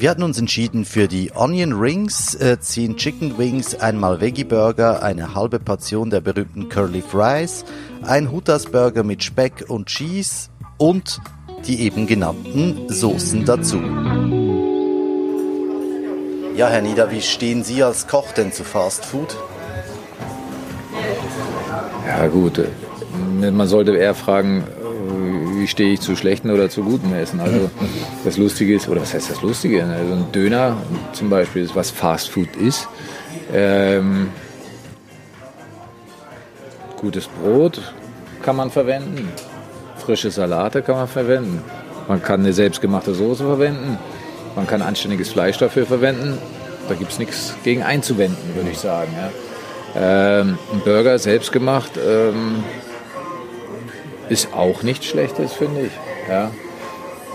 [0.00, 5.02] Wir hatten uns entschieden für die Onion Rings, äh, 10 Chicken Wings, einmal Veggie Burger,
[5.02, 7.66] eine halbe Portion der berühmten Curly Fries,
[8.00, 11.20] ein Hutas Burger mit Speck und Cheese und
[11.66, 13.76] die eben genannten Soßen dazu.
[16.56, 19.36] Ja, Herr Nieder, wie stehen Sie als Koch denn zu Fast Food?
[22.06, 22.58] Ja gut,
[23.38, 24.64] man sollte eher fragen,
[25.14, 27.40] wie stehe ich zu schlechten oder zu gutem Essen.
[27.40, 27.70] Also
[28.24, 29.84] das Lustige ist, oder was heißt das Lustige?
[29.84, 30.76] Also ein Döner
[31.12, 32.88] zum Beispiel, ist, was Fast Food ist.
[33.52, 34.30] Ähm,
[37.00, 37.80] gutes Brot
[38.42, 39.28] kann man verwenden,
[39.96, 41.62] frische Salate kann man verwenden,
[42.08, 43.98] man kann eine selbstgemachte Soße verwenden,
[44.56, 46.38] man kann anständiges Fleisch dafür verwenden.
[46.88, 49.12] Da gibt es nichts gegen einzuwenden, würde ich sagen.
[49.14, 50.40] Ja.
[50.40, 51.92] Ähm, ein Burger selbstgemacht.
[51.96, 52.64] Ähm,
[54.30, 55.92] ist auch nichts Schlechtes, finde ich.
[56.28, 56.50] Ja.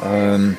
[0.04, 0.58] Ähm,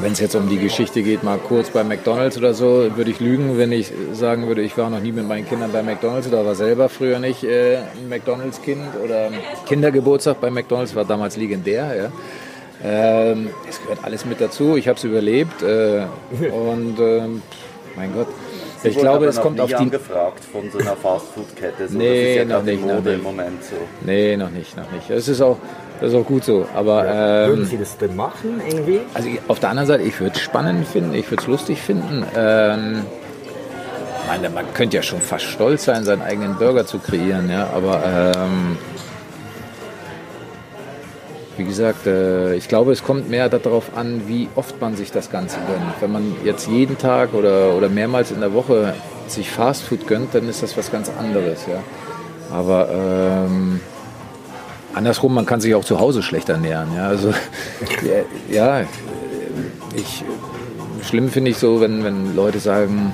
[0.00, 3.20] wenn es jetzt um die Geschichte geht, mal kurz bei McDonalds oder so, würde ich
[3.20, 6.44] lügen, wenn ich sagen würde, ich war noch nie mit meinen Kindern bei McDonalds oder
[6.44, 9.30] war selber früher nicht äh, ein McDonalds-Kind oder
[9.66, 11.94] Kindergeburtstag bei McDonalds war damals legendär.
[11.94, 12.12] Ja.
[12.82, 14.76] Ähm, es gehört alles mit dazu.
[14.76, 16.06] Ich habe es überlebt äh,
[16.50, 17.22] und äh,
[17.96, 18.28] mein Gott.
[18.82, 21.88] Sie Ich glaube, aber es noch kommt nie auf die- angefragt von so einer Fastfood-Kette.
[21.88, 23.24] So, Nee, ja noch nicht, noch Mode im nicht.
[23.24, 23.76] Moment so.
[24.06, 25.10] Nee, noch nicht, noch nicht.
[25.10, 25.58] Das ist auch,
[26.00, 26.66] das ist auch gut so.
[26.74, 27.04] Aber
[27.46, 29.00] Würden ähm, Sie das denn machen irgendwie?
[29.14, 31.80] also ich- auf der anderen Seite, ich würde es spannend finden, ich würde es lustig
[31.82, 32.24] finden.
[32.36, 33.02] Ähm,
[34.22, 37.68] ich meine, man könnte ja schon fast stolz sein, seinen eigenen Burger zu kreieren, ja.
[37.74, 38.02] Aber
[38.36, 38.78] ähm,
[41.60, 45.30] wie gesagt, äh, ich glaube, es kommt mehr darauf an, wie oft man sich das
[45.30, 46.00] Ganze gönnt.
[46.00, 48.94] Wenn man jetzt jeden Tag oder, oder mehrmals in der Woche
[49.26, 51.82] sich Fastfood gönnt, dann ist das was ganz anderes, ja.
[52.50, 53.78] Aber ähm,
[54.94, 57.08] andersrum, man kann sich auch zu Hause schlecht ernähren, ja.
[57.08, 57.34] Also
[58.50, 58.80] ja,
[59.94, 60.24] ich
[61.02, 63.12] schlimm finde ich so, wenn, wenn Leute sagen,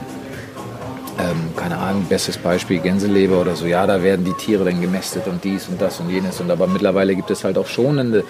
[1.18, 5.26] ähm, keine Ahnung, bestes Beispiel Gänseleber oder so, ja, da werden die Tiere dann gemästet
[5.26, 6.40] und dies und das und jenes.
[6.40, 8.24] Und aber mittlerweile gibt es halt auch schonende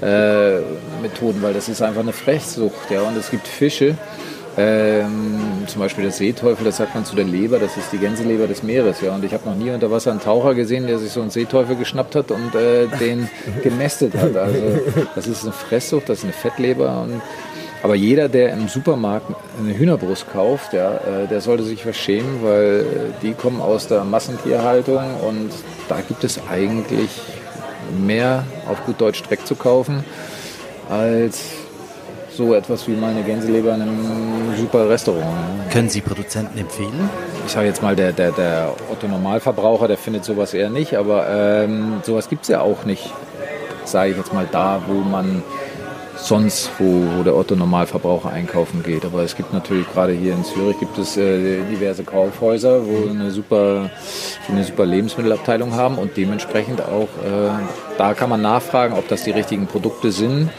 [0.00, 0.58] äh,
[1.00, 3.02] Methoden, weil das ist einfach eine Fresssucht, ja.
[3.02, 3.96] Und es gibt Fische,
[4.56, 8.46] ähm, zum Beispiel der Seeteufel, das sagt man zu der Leber, das ist die Gänseleber
[8.46, 9.14] des Meeres, ja.
[9.14, 11.76] Und ich habe noch nie unter Wasser einen Taucher gesehen, der sich so einen Seeteufel
[11.76, 13.30] geschnappt hat und äh, den
[13.62, 14.36] gemästet hat.
[14.36, 14.58] Also
[15.14, 17.22] das ist eine Fresssucht, das ist eine Fettleber und
[17.82, 19.26] aber jeder, der im Supermarkt
[19.58, 22.84] eine Hühnerbrust kauft, ja, äh, der sollte sich was schämen, weil äh,
[23.22, 25.50] die kommen aus der Massentierhaltung und
[25.88, 27.10] da gibt es eigentlich
[27.98, 30.04] mehr auf gut Deutsch Dreck zu kaufen,
[30.88, 31.42] als
[32.30, 35.24] so etwas wie meine Gänseleber in einem super Restaurant.
[35.24, 35.64] ne?
[35.70, 37.10] Können Sie Produzenten empfehlen?
[37.46, 42.00] Ich sage jetzt mal, der, der, der Otto-Normalverbraucher, der findet sowas eher nicht, aber ähm,
[42.04, 43.12] sowas gibt es ja auch nicht,
[43.84, 45.42] sage ich jetzt mal, da, wo man
[46.22, 49.04] sonst, wo, wo der Otto-Normalverbraucher einkaufen geht.
[49.04, 53.30] Aber es gibt natürlich gerade hier in Zürich gibt es äh, diverse Kaufhäuser, wo eine
[53.30, 53.90] super,
[54.48, 57.50] eine super Lebensmittelabteilung haben und dementsprechend auch, äh,
[57.98, 60.50] da kann man nachfragen, ob das die richtigen Produkte sind,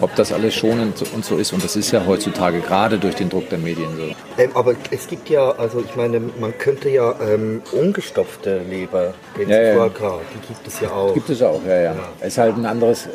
[0.00, 1.52] ob das alles schonend und so ist.
[1.52, 4.42] Und das ist ja heutzutage gerade durch den Druck der Medien so.
[4.42, 9.50] Ähm, aber es gibt ja, also ich meine, man könnte ja ähm, ungestopfte Leber, den
[9.50, 9.88] Ja, ja, ja.
[9.88, 11.12] die gibt es ja auch.
[11.12, 11.94] Gibt es auch, ja, ja.
[12.22, 13.10] Ist halt ein anderes, äh,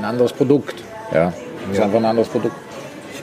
[0.00, 0.82] ein anderes Produkt.
[1.12, 1.28] Ja.
[1.70, 1.84] Ist Ja.
[1.84, 2.54] einfach ein anderes Produkt.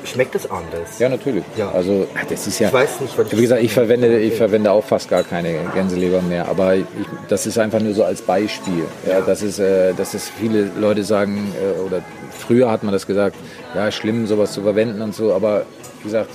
[0.04, 1.00] Schmeckt es anders?
[1.00, 1.44] Ja, natürlich.
[1.58, 1.70] Ja.
[1.72, 2.68] Also, das ist ja.
[2.68, 6.22] Ich weiß nicht, was Wie gesagt, ich verwende, ich verwende auch fast gar keine Gänseleber
[6.22, 6.86] mehr, aber ich,
[7.28, 8.86] das ist einfach nur so als Beispiel.
[9.06, 13.06] Ja, das ist, äh, dass es viele Leute sagen, äh, oder früher hat man das
[13.06, 13.36] gesagt,
[13.76, 15.64] ja, schlimm, sowas zu verwenden und so, aber
[16.00, 16.30] wie gesagt,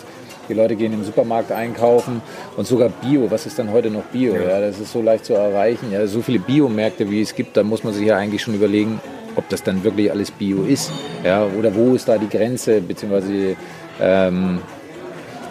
[0.51, 2.21] die Leute gehen im Supermarkt einkaufen
[2.59, 3.31] und sogar Bio.
[3.31, 4.35] Was ist dann heute noch Bio?
[4.35, 4.61] Ja.
[4.61, 5.91] das ist so leicht zu erreichen.
[5.93, 9.01] Ja, so viele Biomärkte, wie es gibt, da muss man sich ja eigentlich schon überlegen,
[9.37, 10.91] ob das dann wirklich alles Bio ist.
[11.25, 13.57] Ja, oder wo ist da die Grenze, beziehungsweise
[14.01, 14.61] ähm,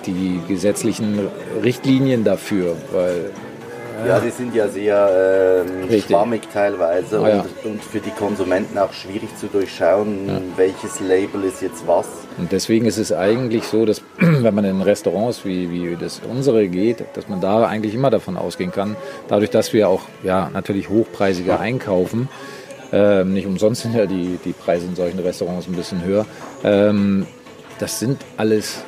[0.06, 1.20] die gesetzlichen
[1.64, 3.32] Richtlinien dafür, weil
[4.08, 7.46] Ja, die sind ja sehr ähm, schwammig teilweise Ah, ja.
[7.64, 12.08] und, und für die Konsumenten auch schwierig zu durchschauen, welches Label ist jetzt was.
[12.40, 16.68] und deswegen ist es eigentlich so, dass wenn man in Restaurants wie, wie das unsere
[16.68, 18.96] geht, dass man da eigentlich immer davon ausgehen kann,
[19.28, 22.28] dadurch, dass wir auch ja natürlich hochpreisiger einkaufen,
[22.92, 26.26] ähm, nicht umsonst sind ja die, die Preise in solchen Restaurants ein bisschen höher.
[26.64, 27.26] Ähm,
[27.80, 28.84] das sind alles,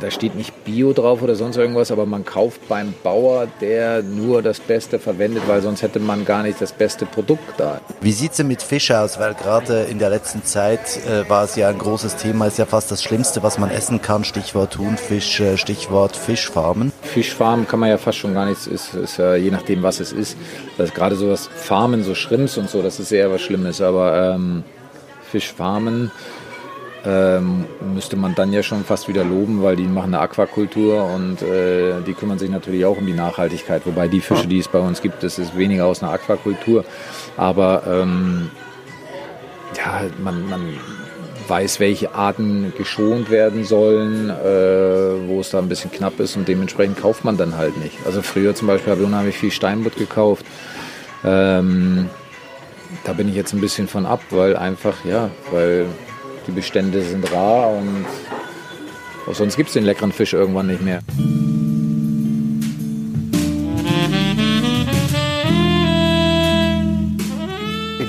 [0.00, 4.42] da steht nicht Bio drauf oder sonst irgendwas, aber man kauft beim Bauer, der nur
[4.42, 7.80] das Beste verwendet, weil sonst hätte man gar nicht das beste Produkt da.
[8.00, 9.18] Wie sieht es denn mit Fisch aus?
[9.18, 12.66] Weil gerade in der letzten Zeit äh, war es ja ein großes Thema, ist ja
[12.66, 14.24] fast das Schlimmste, was man essen kann.
[14.24, 16.92] Stichwort Thunfisch, äh, Stichwort Fischfarmen.
[17.02, 20.12] Fischfarmen kann man ja fast schon gar nichts, ist, ist ja je nachdem, was es
[20.12, 20.36] ist.
[20.78, 23.80] Das ist gerade so was Farmen, so Schrimps und so, das ist eher was Schlimmes,
[23.80, 24.64] aber ähm,
[25.30, 26.10] Fischfarmen
[27.06, 31.40] ähm, müsste man dann ja schon fast wieder loben, weil die machen eine Aquakultur und
[31.40, 33.82] äh, die kümmern sich natürlich auch um die Nachhaltigkeit.
[33.86, 36.84] Wobei die Fische, die es bei uns gibt, das ist weniger aus einer Aquakultur.
[37.36, 38.50] Aber ähm,
[39.76, 40.60] ja, man, man
[41.46, 46.48] weiß, welche Arten geschont werden sollen, äh, wo es da ein bisschen knapp ist und
[46.48, 47.98] dementsprechend kauft man dann halt nicht.
[48.04, 50.44] Also früher zum Beispiel habe ich unheimlich viel Steinbutt gekauft.
[51.24, 52.10] Ähm,
[53.04, 55.86] da bin ich jetzt ein bisschen von ab, weil einfach, ja, weil
[56.46, 58.06] die Bestände sind rar und
[59.28, 61.00] auch sonst gibt es den leckeren Fisch irgendwann nicht mehr.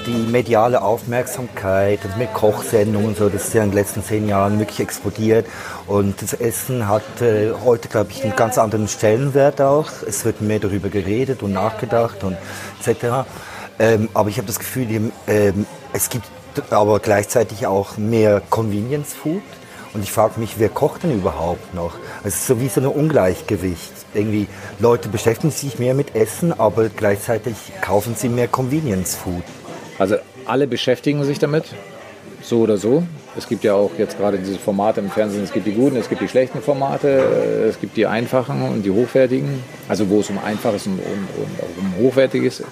[0.08, 4.58] die mediale Aufmerksamkeit mit Kochsendungen und so, das ist ja in den letzten zehn Jahren
[4.58, 5.46] wirklich explodiert.
[5.86, 9.90] Und das Essen hat äh, heute, glaube ich, einen ganz anderen Stellenwert auch.
[10.08, 12.38] Es wird mehr darüber geredet und nachgedacht und
[12.80, 13.28] etc.
[13.80, 16.26] Ähm, aber ich habe das Gefühl, ähm, es gibt
[16.72, 19.42] aber gleichzeitig auch mehr Convenience Food.
[19.94, 21.96] Und ich frage mich, wer kocht denn überhaupt noch?
[22.24, 23.94] Es ist so wie so ein Ungleichgewicht.
[24.14, 24.48] Irgendwie
[24.80, 29.44] Leute beschäftigen sich mehr mit Essen, aber gleichzeitig kaufen sie mehr Convenience Food.
[29.98, 31.66] Also alle beschäftigen sich damit,
[32.42, 33.04] so oder so.
[33.36, 36.10] es gibt ja auch jetzt gerade diese Formate im Fernsehen, es gibt die guten, es
[36.10, 37.08] gibt die schlechten Formate,
[37.68, 41.78] es gibt die einfachen und die hochwertigen, also wo es um einfaches und, und auch
[41.78, 42.64] um hochwertiges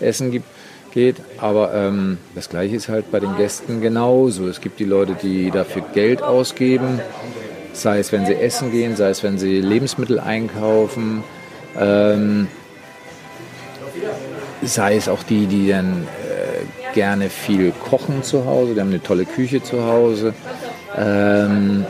[0.00, 0.46] Essen gibt,
[0.92, 1.16] geht.
[1.38, 4.46] Aber ähm, das Gleiche ist halt bei den Gästen genauso.
[4.46, 7.00] Es gibt die Leute, die dafür Geld ausgeben,
[7.72, 11.24] sei es wenn sie essen gehen, sei es wenn sie Lebensmittel einkaufen.
[11.78, 12.46] Ähm,
[14.62, 19.02] sei es auch die, die dann äh, gerne viel kochen zu Hause, die haben eine
[19.02, 20.34] tolle Küche zu Hause.
[20.96, 21.84] Ähm,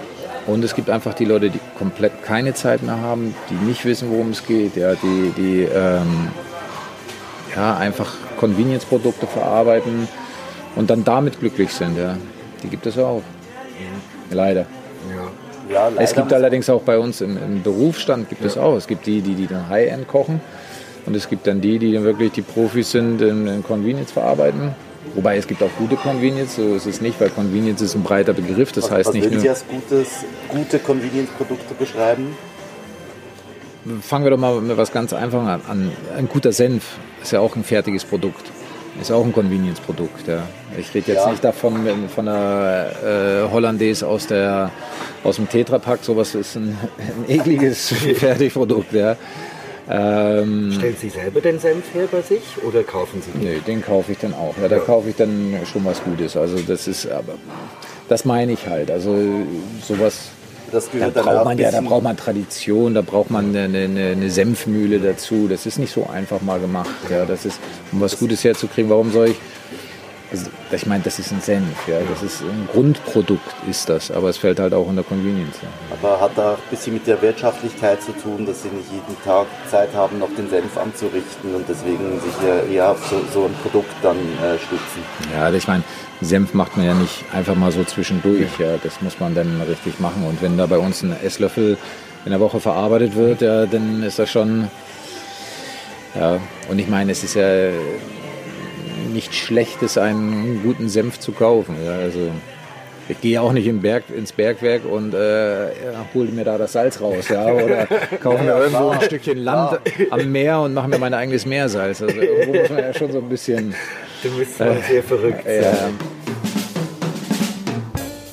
[0.47, 4.11] und es gibt einfach die Leute, die komplett keine Zeit mehr haben, die nicht wissen,
[4.11, 6.29] worum es geht, ja, die, die ähm,
[7.55, 10.09] ja, einfach Convenience-Produkte verarbeiten
[10.75, 11.97] und dann damit glücklich sind.
[11.97, 12.17] Ja.
[12.63, 13.23] Die gibt es auch.
[14.31, 14.67] Leider.
[15.71, 18.75] Ja, Es gibt allerdings auch bei uns im, im Berufsstand gibt es auch.
[18.77, 20.41] Es gibt die, die, die dann High-End kochen
[21.07, 24.75] und es gibt dann die, die dann wirklich die Profis sind in, in Convenience verarbeiten.
[25.15, 28.33] Wobei es gibt auch gute Convenience, so ist es nicht, weil Convenience ist ein breiter
[28.33, 28.73] Begriff.
[28.73, 29.55] Das was, heißt was nicht würden Sie nur.
[29.55, 30.09] als gutes,
[30.49, 32.37] gute Convenience-Produkte beschreiben?
[34.03, 35.61] Fangen wir doch mal mit was ganz Einfachem an.
[35.69, 35.93] an.
[36.17, 36.85] Ein guter Senf
[37.21, 38.51] ist ja auch ein fertiges Produkt.
[39.01, 40.29] Ist auch ein Convenience-Produkt.
[40.29, 40.43] Ja.
[40.79, 41.31] Ich rede jetzt Ja.
[41.31, 44.71] nicht davon von einer äh, Hollandaise aus, der,
[45.25, 46.01] aus dem Tetrapack.
[46.05, 48.93] Sowas ist ein, ein ekliges Fertigprodukt.
[48.93, 49.17] Ja.
[49.91, 53.41] Ähm, Stellen Sie selber den Senf her bei sich oder kaufen Sie den?
[53.55, 54.55] Nee, den kaufe ich dann auch.
[54.61, 56.37] Ja, da kaufe ich dann schon was Gutes.
[56.37, 57.35] Also das ist aber,
[58.09, 58.91] das meine ich halt.
[58.91, 59.17] Also
[59.83, 60.29] sowas,
[60.73, 63.55] Das da gehört dann braucht auch man ja, da braucht man Tradition, da braucht man
[63.55, 65.47] eine, eine, eine Senfmühle dazu.
[65.49, 66.91] Das ist nicht so einfach mal gemacht.
[67.11, 67.61] Ja, das ist,
[67.93, 68.91] um was Gutes herzukriegen.
[68.91, 69.37] Warum soll ich?
[70.33, 74.31] Also, ich meine, das ist ein Senf, ja, das ist ein Grundprodukt, ist das, aber
[74.31, 75.59] es fällt halt auch unter Convenience.
[75.61, 75.69] Ja.
[76.01, 79.47] Aber hat da ein bisschen mit der Wirtschaftlichkeit zu tun, dass sie nicht jeden Tag
[79.71, 83.93] Zeit haben, noch den Senf anzurichten und deswegen sich eher auf so, so ein Produkt
[84.01, 85.05] dann äh, stützen.
[85.35, 85.83] Ja, ich meine,
[86.23, 88.59] Senf macht man ja nicht einfach mal so zwischendurch.
[88.59, 90.25] Ja, das muss man dann richtig machen.
[90.27, 91.77] Und wenn da bei uns ein Esslöffel
[92.25, 94.69] in der Woche verarbeitet wird, ja, dann ist das schon.
[96.15, 97.71] Ja, und ich meine, es ist ja
[99.13, 101.77] nicht Schlechtes, einen guten Senf zu kaufen.
[101.85, 102.31] Ja, also
[103.09, 105.69] ich gehe auch nicht im Berg, ins Bergwerk und äh,
[106.15, 107.29] hole mir da das Salz raus.
[107.29, 107.87] Ja, oder
[108.23, 109.81] kaufe mir irgendwo ein Stückchen Land
[110.11, 112.03] am Meer und mache mir mein eigenes Meersalz.
[112.03, 113.75] Also irgendwo muss man ja schon so ein bisschen.
[114.23, 115.45] Du bist mal sehr verrückt.
[115.47, 115.91] Ja,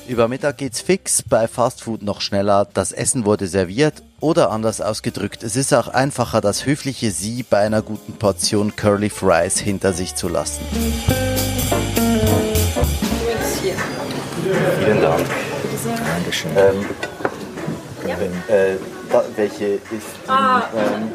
[0.07, 5.43] Über Mittag geht's fix, bei Fastfood noch schneller, das Essen wurde serviert oder anders ausgedrückt,
[5.43, 10.15] es ist auch einfacher, das höfliche Sie bei einer guten Portion Curly Fries hinter sich
[10.15, 10.61] zu lassen.
[14.83, 15.25] Vielen Dank.
[16.15, 16.51] Dankeschön.
[16.57, 16.85] Ähm,
[18.47, 18.75] äh,
[19.11, 21.11] da, welche ist die, Ah, ähm,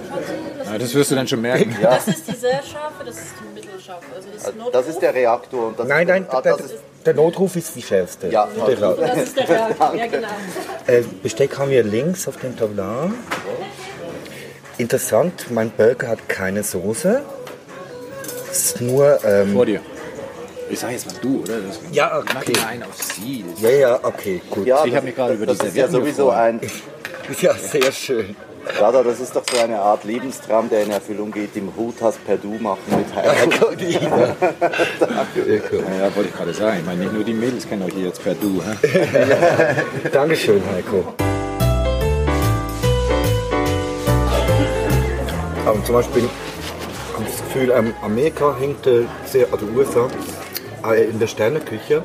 [0.65, 1.77] Ja, das wirst du dann schon merken.
[1.83, 3.54] das ist die sehr scharfe, das ist die
[3.85, 4.07] mittelscharfe.
[4.15, 6.75] Also das, ist das ist der Reaktor und das Nein, nein, ah, der, das ist,
[7.05, 8.29] der Notruf ist die schärfste.
[8.29, 10.29] Ja, Der Ra- Das ist der Reaktor, ja genau.
[10.87, 13.11] Äh, Besteck haben wir links auf dem Tablar.
[14.79, 17.23] Interessant, mein Burger hat keine Soße.
[18.51, 19.19] Es ist nur.
[19.25, 19.81] Ähm, Vor dir.
[20.71, 21.61] Ich sag jetzt mal du, oder?
[21.61, 22.33] Das Ja, okay.
[22.35, 23.45] Mach dir einen auf sie.
[23.61, 24.67] ja, ja, okay, gut.
[24.67, 26.41] ja, Ich das- hab mich gerade über das die ist ja sowieso gefreut.
[26.41, 26.61] ein,
[27.41, 28.35] Ja, sehr schön.
[28.79, 32.37] Dada, das ist doch so eine Art Lebenstraum, der in Erfüllung geht, im Hutas per
[32.37, 33.71] Du machen mit Heiko.
[35.99, 36.79] Ja, wollte ich gerade sagen.
[36.81, 38.63] Ich meine, nicht nur die Mädels kennen euch hier jetzt per Du.
[38.63, 39.77] Hä?
[40.13, 41.05] Dankeschön, Heiko.
[45.67, 46.29] Aber zum Beispiel
[47.15, 50.09] habe ich das Gefühl, ähm, Amerika hängt äh, sehr, also USA,
[50.91, 52.03] äh, in der Sterneküche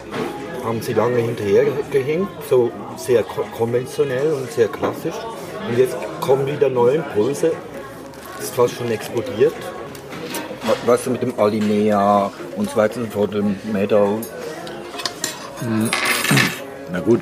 [0.63, 5.15] haben sie lange hinterher gehängt, so sehr ko- konventionell und sehr klassisch.
[5.69, 7.51] Und jetzt kommen wieder neue Impulse.
[8.39, 9.53] Ist fast schon explodiert.
[10.85, 14.19] Was mit dem Alinea und so weiter und so fort, dem Meadow.
[16.91, 17.21] Na gut.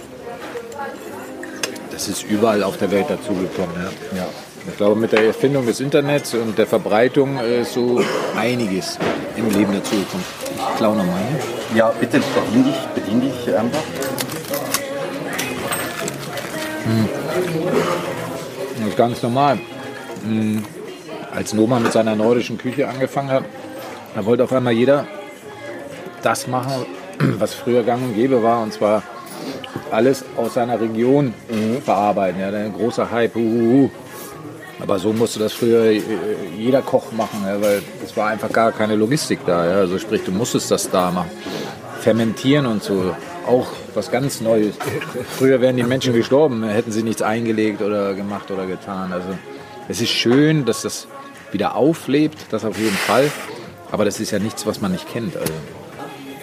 [1.92, 3.76] Das ist überall auf der Welt dazugekommen.
[4.12, 4.18] Ja.
[4.18, 4.28] Ja.
[4.70, 8.02] Ich glaube, mit der Erfindung des Internets und der Verbreitung äh, ist so
[8.36, 9.00] einiges
[9.38, 10.26] im Leben dazugekommen.
[10.56, 11.22] Ich klau nochmal.
[11.22, 11.40] Ne?
[11.76, 13.80] Ja, bitte bedien dich, bedien dich einfach.
[18.78, 19.60] Das ist ganz normal.
[20.24, 20.64] Hm,
[21.34, 23.44] Als Noma mit seiner nordischen Küche angefangen hat,
[24.16, 25.06] da wollte auf einmal jeder
[26.24, 26.86] das machen,
[27.40, 29.04] was früher gang und gäbe war, und zwar
[29.92, 31.34] alles aus seiner Region
[31.86, 32.42] verarbeiten.
[32.42, 33.36] Ja, ein großer Hype.
[33.36, 33.90] Huhuhu.
[34.80, 36.02] Aber so musste das früher äh,
[36.56, 39.66] jeder Koch machen, ja, weil es war einfach gar keine Logistik da.
[39.66, 39.76] Ja.
[39.78, 41.32] Also sprich, du musstest das da machen.
[42.00, 44.76] Fermentieren und so, auch was ganz Neues.
[45.38, 49.12] Früher wären die Menschen gestorben, hätten sie nichts eingelegt oder gemacht oder getan.
[49.14, 49.30] Also
[49.88, 51.08] es ist schön, dass das
[51.52, 53.32] wieder auflebt, das auf jeden Fall.
[53.92, 55.38] Aber das ist ja nichts, was man nicht kennt.
[55.38, 55.54] Also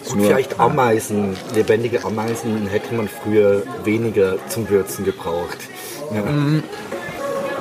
[0.07, 5.57] Gut, Nur- vielleicht Ameisen, lebendige Ameisen hätte man früher weniger zum Würzen gebraucht.
[6.13, 6.21] Ja.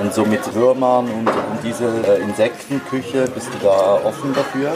[0.01, 4.75] Und so mit Würmern und, und diese äh, Insektenküche, bist du da offen dafür?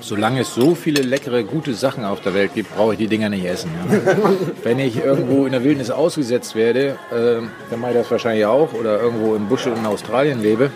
[0.00, 3.28] Solange es so viele leckere, gute Sachen auf der Welt gibt, brauche ich die Dinger
[3.28, 3.70] nicht essen.
[3.88, 4.12] Ja.
[4.64, 8.72] Wenn ich irgendwo in der Wildnis ausgesetzt werde, äh, dann mache ich das wahrscheinlich auch,
[8.72, 10.70] oder irgendwo im Busch in Australien lebe,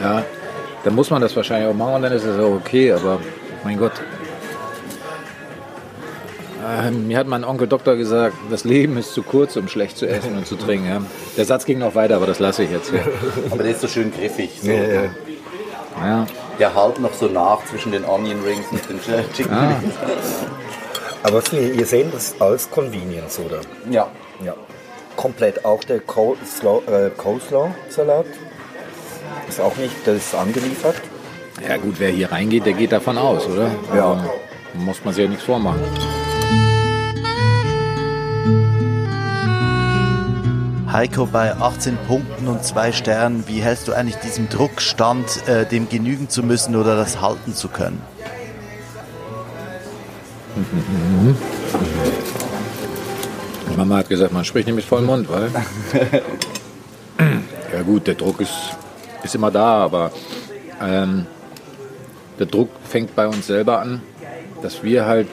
[0.00, 0.24] ja,
[0.84, 3.20] dann muss man das wahrscheinlich auch machen und dann ist es auch okay, aber
[3.64, 3.92] mein Gott.
[6.62, 10.06] Äh, mir hat mein Onkel Doktor gesagt, das Leben ist zu kurz, um schlecht zu
[10.08, 10.88] essen und zu trinken.
[10.88, 11.02] Ja.
[11.36, 12.92] Der Satz ging noch weiter, aber das lasse ich jetzt.
[12.92, 13.00] Ja.
[13.50, 14.50] Aber der ist so schön griffig.
[14.62, 14.70] So.
[14.70, 15.02] Ja, ja.
[16.04, 16.26] Ja.
[16.58, 19.00] Der halt noch so nach zwischen den Onion Rings und den
[19.34, 19.76] Chicken Ah.
[19.80, 19.94] Wings.
[21.24, 23.60] Aber was wir hier sehen, das alles Convenience, oder?
[23.90, 24.08] Ja.
[24.44, 24.54] Ja.
[25.16, 25.64] Komplett.
[25.64, 28.26] Auch der Coleslaw- äh, Coleslaw-Salat
[29.48, 30.96] ist auch nicht, das ist angeliefert.
[31.68, 33.70] Ja gut, wer hier reingeht, der geht davon aus, oder?
[33.94, 34.12] Ja.
[34.12, 34.30] Also,
[34.74, 35.80] muss man sich ja nichts vormachen.
[40.92, 45.64] Heiko, bei 18 Punkten und zwei Sternen, wie hältst du eigentlich diesem Druck stand, äh,
[45.64, 48.02] dem genügen zu müssen oder das halten zu können?
[53.74, 55.50] Mama hat gesagt, man spricht nicht mit vollem Mund, weil.
[57.72, 58.52] ja gut, der Druck ist,
[59.22, 60.12] ist immer da, aber
[60.82, 61.26] ähm,
[62.38, 64.02] der Druck fängt bei uns selber an,
[64.60, 65.28] dass wir halt,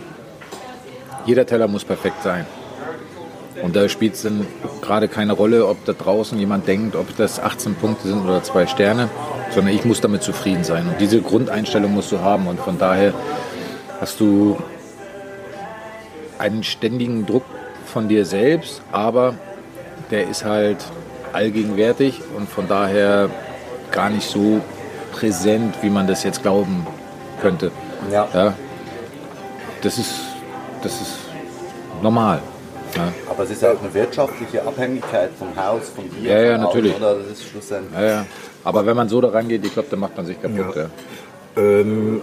[1.25, 2.45] jeder Teller muss perfekt sein.
[3.61, 4.45] Und da spielt es dann
[4.81, 8.67] gerade keine Rolle, ob da draußen jemand denkt, ob das 18 Punkte sind oder zwei
[8.67, 9.09] Sterne,
[9.51, 10.87] sondern ich muss damit zufrieden sein.
[10.87, 12.47] Und diese Grundeinstellung musst du haben.
[12.47, 13.13] Und von daher
[13.99, 14.57] hast du
[16.37, 17.43] einen ständigen Druck
[17.85, 19.35] von dir selbst, aber
[20.11, 20.77] der ist halt
[21.33, 23.29] allgegenwärtig und von daher
[23.91, 24.61] gar nicht so
[25.11, 26.87] präsent, wie man das jetzt glauben
[27.41, 27.71] könnte.
[28.11, 28.27] Ja.
[28.33, 28.53] Ja,
[29.81, 30.13] das ist,
[30.81, 31.15] das ist
[32.01, 32.41] normal.
[32.95, 33.13] Ja.
[33.29, 36.31] Aber es ist auch eine wirtschaftliche Abhängigkeit vom Haus, von dir.
[36.31, 36.93] Ja, ja, natürlich.
[36.95, 37.99] Allen, Oder das ist schlussendlich.
[37.99, 38.25] Ja, ja.
[38.63, 40.75] Aber wenn man so da rangeht, ich glaube, dann macht man sich kaputt.
[40.75, 40.81] Ja.
[40.83, 40.89] Ja.
[41.61, 42.21] Ähm,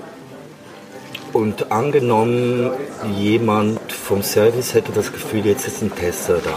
[1.33, 2.71] und angenommen,
[3.17, 6.55] jemand vom Service hätte das Gefühl, jetzt ist ein Tester da.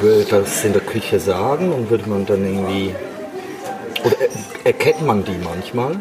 [0.00, 2.94] Würde das in der Küche sagen und würde man dann irgendwie.
[4.04, 5.96] Oder er- erkennt man die manchmal?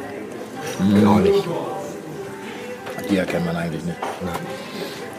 [1.03, 1.43] Gar nicht.
[3.09, 3.97] Die erkennt man eigentlich nicht.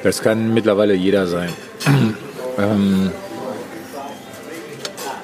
[0.07, 1.49] Das kann mittlerweile jeder sein.
[2.59, 3.11] ähm,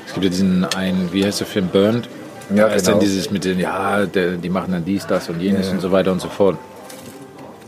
[0.05, 2.09] es gibt ja diesen einen, wie heißt der Film, Burned?
[2.53, 2.97] Ja, da ist genau.
[2.99, 5.93] dann dieses mit den, ja, der, die machen dann dies, das und jenes und so
[5.93, 6.59] weiter und so fort.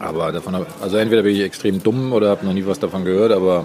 [0.00, 3.04] Aber davon, hab- also entweder bin ich extrem dumm oder habe noch nie was davon
[3.04, 3.64] gehört, aber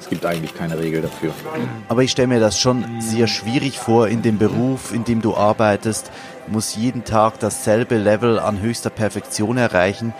[0.00, 1.30] es gibt eigentlich keine Regel dafür.
[1.88, 5.36] Aber ich stelle mir das schon sehr schwierig vor, in dem Beruf, in dem du
[5.36, 6.10] arbeitest,
[6.48, 10.12] muss jeden Tag dasselbe Level an höchster Perfektion erreichen.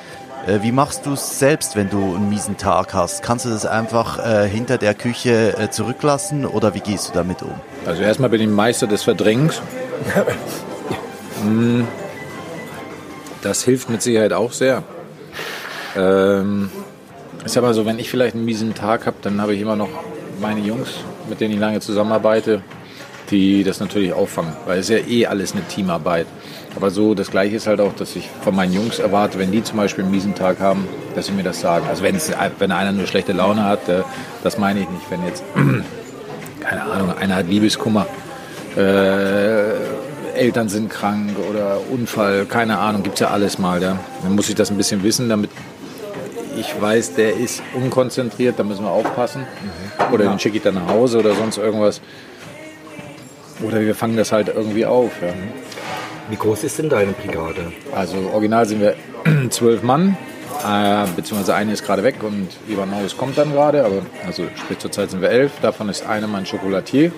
[0.46, 3.22] Äh, Wie machst du es selbst, wenn du einen miesen Tag hast?
[3.22, 7.42] Kannst du das einfach äh, hinter der Küche äh, zurücklassen oder wie gehst du damit
[7.42, 7.52] um?
[7.84, 9.60] Also erstmal bin ich Meister des Verdrängens.
[11.44, 11.82] Mm,
[13.42, 14.82] das hilft mit Sicherheit auch sehr.
[15.94, 16.70] Ähm,
[17.44, 19.76] ich sag mal so, wenn ich vielleicht einen miesen Tag habe, dann habe ich immer
[19.76, 19.90] noch
[20.40, 20.88] meine Jungs,
[21.28, 22.62] mit denen ich lange zusammenarbeite,
[23.30, 26.26] die das natürlich auffangen, weil es ist ja eh alles eine Teamarbeit.
[26.76, 29.62] Aber so das Gleiche ist halt auch, dass ich von meinen Jungs erwarte, wenn die
[29.62, 31.86] zum Beispiel einen miesen Tag haben, dass sie mir das sagen.
[31.88, 34.02] Also wenn, es, wenn einer nur schlechte Laune hat, äh,
[34.42, 35.10] das meine ich nicht.
[35.10, 35.42] Wenn jetzt,
[36.60, 38.06] keine Ahnung, einer hat Liebeskummer,
[38.76, 39.70] äh,
[40.34, 43.82] Eltern sind krank oder Unfall, keine Ahnung, gibt es ja alles mal.
[43.82, 43.98] Ja.
[44.22, 45.50] Dann muss ich das ein bisschen wissen, damit
[46.56, 49.46] ich weiß, der ist unkonzentriert, da müssen wir aufpassen.
[50.12, 52.00] Oder den schicke ich dann nach Hause oder sonst irgendwas.
[53.62, 55.10] Oder wir fangen das halt irgendwie auf.
[55.20, 55.28] Ja.
[56.30, 57.72] Wie groß ist denn deine Brigade?
[57.92, 58.94] Also original sind wir
[59.50, 60.16] zwölf Mann,
[60.64, 64.78] äh, beziehungsweise eine ist gerade weg und Ivan Neues kommt dann gerade, aber also sprich
[64.78, 65.50] zurzeit sind wir elf.
[65.60, 67.10] Davon ist einer mein Schokolatier.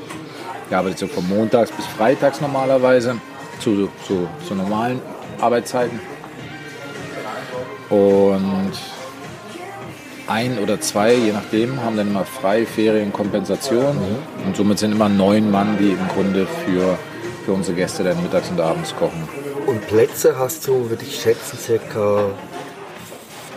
[0.70, 3.16] Der arbeitet so von montags bis freitags normalerweise
[3.60, 4.98] zu, zu, zu normalen
[5.40, 6.00] Arbeitszeiten.
[7.90, 8.72] Und
[10.26, 13.98] ein oder zwei, je nachdem, haben dann immer frei Ferien, Kompensation.
[14.46, 16.98] Und somit sind immer neun Mann, die im Grunde für,
[17.44, 19.28] für unsere Gäste dann mittags und abends kochen.
[19.66, 22.26] Und Plätze hast du, würde ich schätzen, circa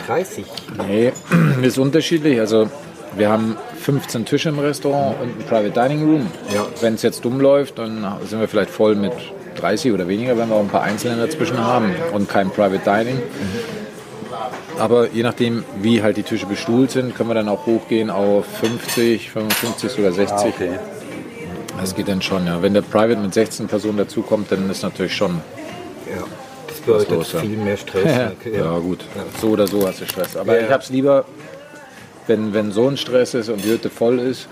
[0.06, 0.44] 30.
[0.86, 1.12] Nee,
[1.62, 2.38] ist unterschiedlich.
[2.40, 2.70] Also
[3.16, 6.26] wir haben 15 Tische im Restaurant und ein Private Dining Room.
[6.54, 6.66] Ja.
[6.80, 9.12] Wenn es jetzt dumm läuft, dann sind wir vielleicht voll mit
[9.56, 13.22] 30 oder weniger, wenn wir auch ein paar Einzelne dazwischen haben und kein Private Dining.
[14.78, 18.44] Aber je nachdem, wie halt die Tische bestuhlt sind, können wir dann auch hochgehen auf
[18.60, 20.36] 50, 55, sogar 60.
[20.36, 20.78] Ah, okay.
[21.80, 22.60] Das geht dann schon, ja.
[22.62, 25.40] Wenn der Private mit 16 Personen dazukommt, dann ist natürlich schon
[26.06, 26.24] Ja.
[26.66, 27.40] Das bedeutet los, ja.
[27.40, 28.04] viel mehr Stress.
[28.04, 29.04] Ja, ja gut,
[29.40, 30.36] so oder so hast du Stress.
[30.36, 31.24] Aber ich habe es lieber,
[32.26, 34.48] wenn, wenn so ein Stress ist und die Hütte voll ist,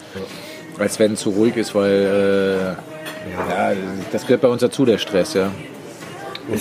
[0.79, 2.77] als wenn es zu ruhig ist, weil
[3.29, 3.73] äh, ja.
[4.13, 5.35] das gehört bei uns dazu, der Stress.
[5.35, 5.51] Ja.
[6.49, 6.61] Und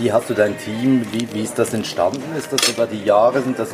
[0.00, 2.22] wie hast du dein Team, wie, wie ist das entstanden?
[2.36, 3.42] Ist das über die Jahre?
[3.42, 3.68] Sind das,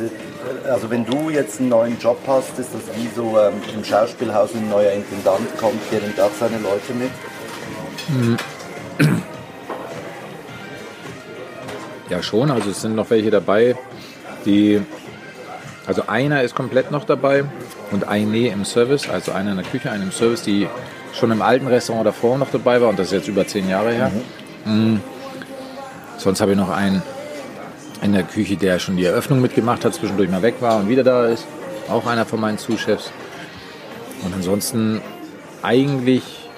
[0.69, 4.53] also wenn du jetzt einen neuen Job hast, ist das wie so ähm, im Schauspielhaus
[4.53, 7.11] ein neuer Intendant kommt, der nimmt auch seine Leute mit?
[12.09, 12.49] Ja, schon.
[12.51, 13.75] Also es sind noch welche dabei,
[14.45, 14.81] die.
[15.85, 17.43] Also einer ist komplett noch dabei
[17.91, 20.69] und eine im Service, also einer in der Küche, einer im Service, die
[21.13, 23.91] schon im alten Restaurant davor noch dabei war und das ist jetzt über zehn Jahre
[23.91, 24.09] her.
[24.63, 25.01] Mhm.
[26.17, 27.01] Sonst habe ich noch einen
[28.01, 31.03] in der Küche, der schon die Eröffnung mitgemacht hat, zwischendurch mal weg war und wieder
[31.03, 31.45] da ist.
[31.89, 33.11] Auch einer von meinen Zuschefs.
[34.23, 35.01] Und ansonsten
[35.61, 36.49] eigentlich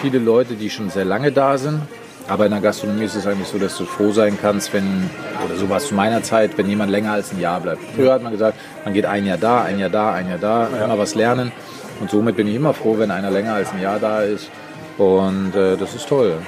[0.00, 1.82] viele Leute, die schon sehr lange da sind.
[2.26, 5.10] Aber in der Gastronomie ist es eigentlich so, dass du froh sein kannst, wenn,
[5.44, 7.80] oder so war es zu meiner Zeit, wenn jemand länger als ein Jahr bleibt.
[7.94, 10.68] Früher hat man gesagt, man geht ein Jahr da, ein Jahr da, ein Jahr da,
[10.68, 11.52] immer was lernen.
[12.00, 14.50] Und somit bin ich immer froh, wenn einer länger als ein Jahr da ist.
[14.96, 16.38] Und äh, das ist toll.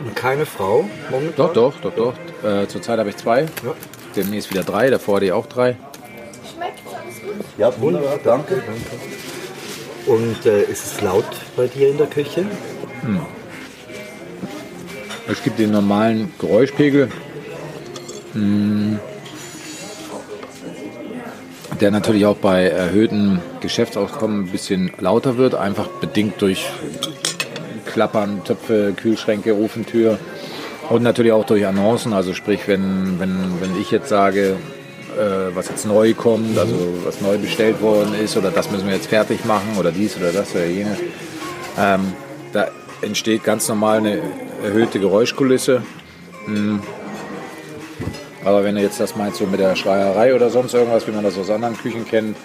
[0.00, 1.34] Und keine Frau momentan?
[1.36, 2.14] Doch, doch, doch, doch.
[2.48, 3.42] Äh, zurzeit habe ich zwei.
[3.42, 3.74] Ja.
[4.16, 5.76] Demnächst wieder drei, davor hatte ich auch drei.
[7.56, 8.62] Ja, wunderbar, danke.
[10.06, 11.26] Und äh, ist es laut
[11.56, 12.46] bei dir in der Küche?
[15.28, 17.10] Es gibt den normalen Geräuschpegel,
[18.34, 18.98] mh,
[21.80, 26.66] der natürlich auch bei erhöhtem Geschäftsauskommen ein bisschen lauter wird, einfach bedingt durch
[27.98, 30.20] Klappern, Töpfe, Kühlschränke, Ofentür
[30.88, 32.12] und natürlich auch durch Annoncen.
[32.12, 34.54] Also sprich, wenn, wenn, wenn ich jetzt sage,
[35.16, 38.94] äh, was jetzt neu kommt, also was neu bestellt worden ist oder das müssen wir
[38.94, 40.98] jetzt fertig machen oder dies oder das oder jenes,
[41.76, 42.12] ähm,
[42.52, 42.68] da
[43.02, 44.20] entsteht ganz normal eine
[44.62, 45.82] erhöhte Geräuschkulisse.
[46.44, 46.78] Hm.
[48.44, 51.24] Aber wenn du jetzt das meinst, so mit der Schreierei oder sonst irgendwas, wie man
[51.24, 52.36] das aus anderen Küchen kennt,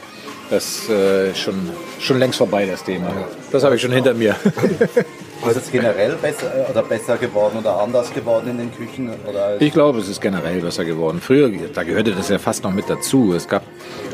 [0.50, 3.14] das äh, ist schon, schon längst vorbei, das Thema.
[3.52, 4.36] Das habe ich schon hinter mir.
[5.50, 9.12] Ist es generell besser, äh, oder besser geworden oder anders geworden in den Küchen?
[9.60, 11.20] Ich glaube, es ist generell besser geworden.
[11.22, 13.34] Früher, da gehörte das ja fast noch mit dazu.
[13.34, 13.64] Es gab,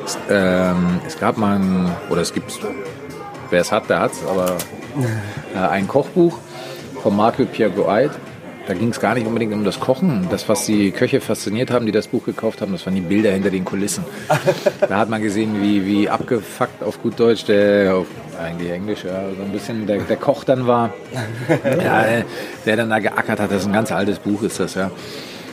[0.05, 2.51] es, ähm, es gab mal, ein, oder es gibt,
[3.49, 4.57] wer es hat, der hat es, aber
[5.55, 6.37] äh, ein Kochbuch
[7.01, 8.11] von Marco Pierre Goait.
[8.67, 10.27] Da ging es gar nicht unbedingt um das Kochen.
[10.29, 13.31] Das, was die Köche fasziniert haben, die das Buch gekauft haben, das waren die Bilder
[13.31, 14.03] hinter den Kulissen.
[14.87, 18.05] Da hat man gesehen, wie, wie abgefuckt auf gut Deutsch, der, auf,
[18.39, 20.93] eigentlich Englisch, ja, so ein bisschen der, der Koch dann war.
[21.83, 22.23] Ja, äh,
[22.65, 23.51] der dann da geackert hat.
[23.51, 24.91] Das ist ein ganz altes Buch, ist das, ja.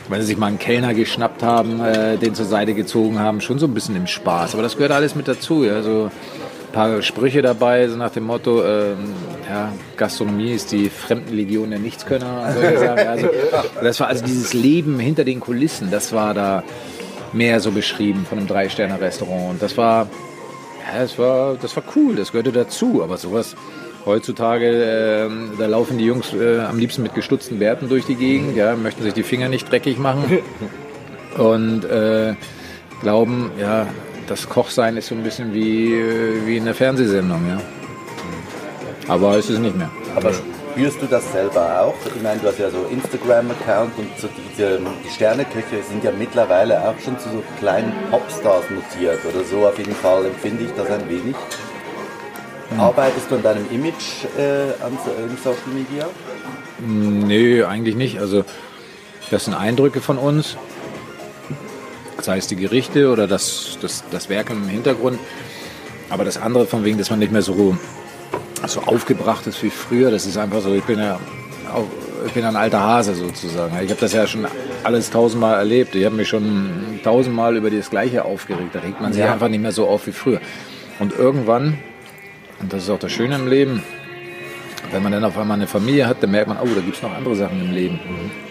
[0.09, 3.59] Weil sie sich mal einen Kellner geschnappt haben, äh, den zur Seite gezogen haben, schon
[3.59, 4.53] so ein bisschen im Spaß.
[4.53, 5.81] Aber das gehört alles mit dazu, ja.
[5.81, 6.09] So
[6.67, 8.97] ein paar Sprüche dabei, so nach dem Motto, ähm,
[9.49, 12.53] ja, Gastronomie ist die Fremdenlegion der Nichtskönner.
[12.77, 13.07] Sachen.
[13.07, 13.29] Also,
[13.81, 16.63] das war also dieses Leben hinter den Kulissen, das war da
[17.33, 19.51] mehr so beschrieben von einem Drei-Sterne-Restaurant.
[19.51, 20.07] Und das war,
[20.93, 23.01] ja, das war, das war cool, das gehörte dazu.
[23.03, 23.55] Aber sowas
[24.05, 28.55] heutzutage, ähm, da laufen die Jungs äh, am liebsten mit gestutzten Bärten durch die Gegend,
[28.55, 30.39] ja, möchten sich die Finger nicht dreckig machen
[31.37, 32.35] und äh,
[33.01, 33.87] glauben, ja,
[34.27, 37.61] das Kochsein ist so ein bisschen wie, äh, wie in der Fernsehsendung, ja.
[39.07, 39.89] Aber es ist nicht mehr.
[40.15, 40.31] Aber
[40.77, 41.95] spürst du das selber auch?
[42.15, 46.87] Ich meine, du hast ja so Instagram-Account und so diese die Sterneköche sind ja mittlerweile
[46.87, 49.65] auch schon zu so kleinen Popstars mutiert oder so.
[49.65, 51.35] Auf jeden Fall empfinde ich das ein wenig.
[52.77, 54.97] Arbeitest du an deinem Image äh, an
[55.27, 56.05] in Social Media?
[56.79, 58.19] Nee, eigentlich nicht.
[58.19, 58.43] Also
[59.31, 60.57] das sind Eindrücke von uns,
[62.21, 65.17] sei es die Gerichte oder das, das, das Werk im Hintergrund.
[66.09, 67.75] Aber das andere von wegen, dass man nicht mehr so,
[68.65, 71.19] so aufgebracht ist wie früher, das ist einfach so, ich bin ja
[71.73, 71.85] auch,
[72.25, 73.75] ich bin ein alter Hase sozusagen.
[73.83, 74.47] Ich habe das ja schon
[74.83, 75.95] alles tausendmal erlebt.
[75.95, 78.73] Ich habe mich schon tausendmal über das Gleiche aufgeregt.
[78.73, 80.41] Da regt man sich einfach nicht mehr so auf wie früher.
[80.99, 81.77] Und irgendwann,
[82.59, 83.83] und das ist auch das Schöne im Leben,
[84.91, 87.03] wenn man dann auf einmal eine Familie hat, dann merkt man, oh, da gibt es
[87.03, 87.99] noch andere Sachen im Leben.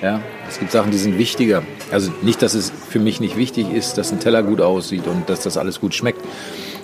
[0.02, 1.62] Ja, es gibt Sachen, die sind wichtiger.
[1.90, 5.28] Also nicht, dass es für mich nicht wichtig ist, dass ein Teller gut aussieht und
[5.28, 6.20] dass das alles gut schmeckt,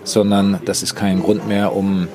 [0.05, 2.09] sondern das ist kein Grund mehr, um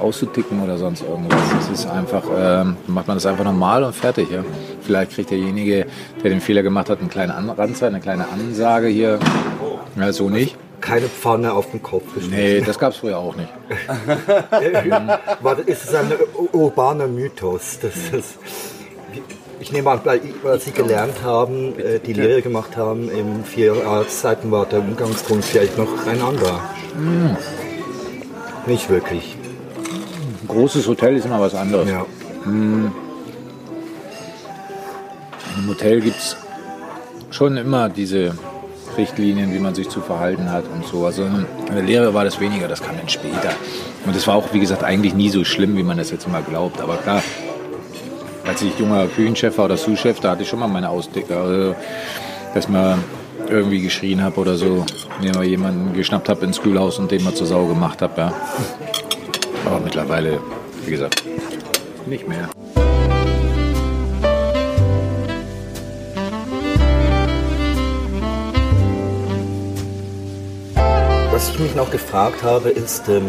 [0.00, 1.40] auszuticken oder sonst irgendwas.
[1.58, 4.30] Das ist einfach, ähm, macht man das einfach normal und fertig.
[4.30, 4.44] Ja?
[4.82, 5.86] Vielleicht kriegt derjenige,
[6.22, 9.18] der den Fehler gemacht hat, einen kleinen Anranzer, eine kleine Ansage hier.
[9.96, 10.56] Ja, so nicht.
[10.80, 12.60] Keine Pfanne auf den Kopf gestellt.
[12.60, 13.48] Nee, das gab es früher auch nicht.
[15.42, 17.78] War, das- ist es ein ur- urbaner Mythos?
[17.82, 18.24] Das, das,
[19.60, 20.20] ich nehme an, weil
[20.60, 25.76] Sie gelernt haben, äh, die Lehre gemacht haben, in vier Jahreszeiten war der Umgangston vielleicht
[25.76, 26.60] noch ein anderer.
[28.66, 29.36] Nicht wirklich.
[30.48, 31.90] Ein großes Hotel ist immer was anderes.
[31.90, 32.06] Ja.
[32.46, 32.90] Ein
[35.58, 36.36] Im Hotel gibt es
[37.30, 38.32] schon immer diese
[38.96, 41.04] Richtlinien, wie man sich zu verhalten hat und so.
[41.04, 43.50] Also in der Lehre war das weniger, das kam dann später.
[44.06, 46.42] Und das war auch, wie gesagt, eigentlich nie so schlimm, wie man das jetzt immer
[46.42, 46.80] glaubt.
[46.80, 47.22] Aber klar,
[48.46, 51.36] als ich junger Küchenchef war oder Sous-Chef, da hatte ich schon mal meine Ausdicke.
[51.36, 51.74] Also,
[52.54, 53.02] dass man
[53.48, 54.86] irgendwie geschrien habe oder so,
[55.20, 58.20] mir mal jemanden geschnappt habe ins Kühlhaus und den mal zur Sau gemacht habe.
[58.20, 58.32] Ja.
[59.64, 60.40] Aber mittlerweile,
[60.84, 61.22] wie gesagt,
[62.06, 62.48] nicht mehr.
[71.30, 73.28] Was ich mich noch gefragt habe, ist, ähm,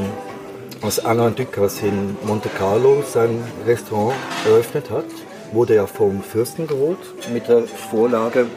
[0.82, 4.16] als Alain Ducasse in Monte Carlo sein Restaurant
[4.46, 5.06] eröffnet hat,
[5.52, 6.98] wurde er vom Fürsten geholt
[7.34, 8.48] mit der Vorlage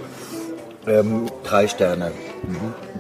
[0.87, 2.13] ähm, drei Sterne.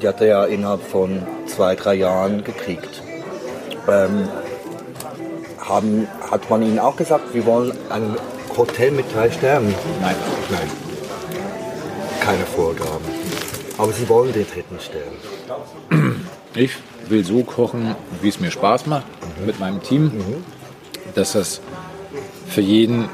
[0.01, 3.03] Die hat er ja innerhalb von zwei, drei Jahren gekriegt.
[3.89, 4.29] Ähm,
[5.69, 8.17] haben, hat man ihnen auch gesagt, wir wollen ein
[8.57, 9.75] Hotel mit drei Sternen?
[10.01, 10.17] Nein.
[10.51, 10.71] Nein.
[12.21, 13.05] Keine Vorgaben.
[13.79, 16.13] Aber sie wollen den dritten Stern.
[16.55, 16.73] Ich
[17.09, 19.07] will so kochen, wie es mir Spaß macht
[19.45, 20.13] mit meinem Team,
[21.15, 21.61] dass das
[22.47, 23.09] für jeden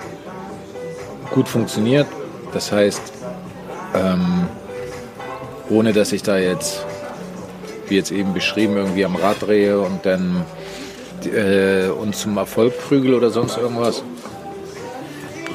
[1.30, 2.06] gut funktioniert.
[2.52, 3.12] Das heißt,
[3.94, 4.48] ähm,
[5.70, 6.84] ohne dass ich da jetzt,
[7.88, 10.44] wie jetzt eben beschrieben, irgendwie am Rad drehe und dann
[11.26, 14.02] äh, uns zum Erfolg prügel oder sonst irgendwas.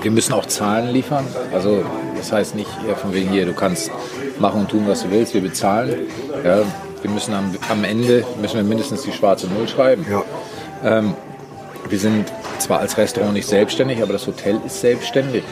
[0.02, 1.26] Wir müssen auch Zahlen liefern.
[1.54, 1.84] Also
[2.18, 3.92] das heißt nicht eher von wegen hier, du kannst
[4.40, 6.08] machen und tun, was du willst, wir bezahlen.
[6.44, 6.64] Ja,
[7.02, 10.06] wir müssen am, am Ende müssen wir mindestens die schwarze Null schreiben.
[10.10, 10.24] Ja.
[10.84, 11.14] Ähm,
[11.90, 15.44] wir sind zwar als Restaurant nicht selbstständig, aber das Hotel ist selbstständig.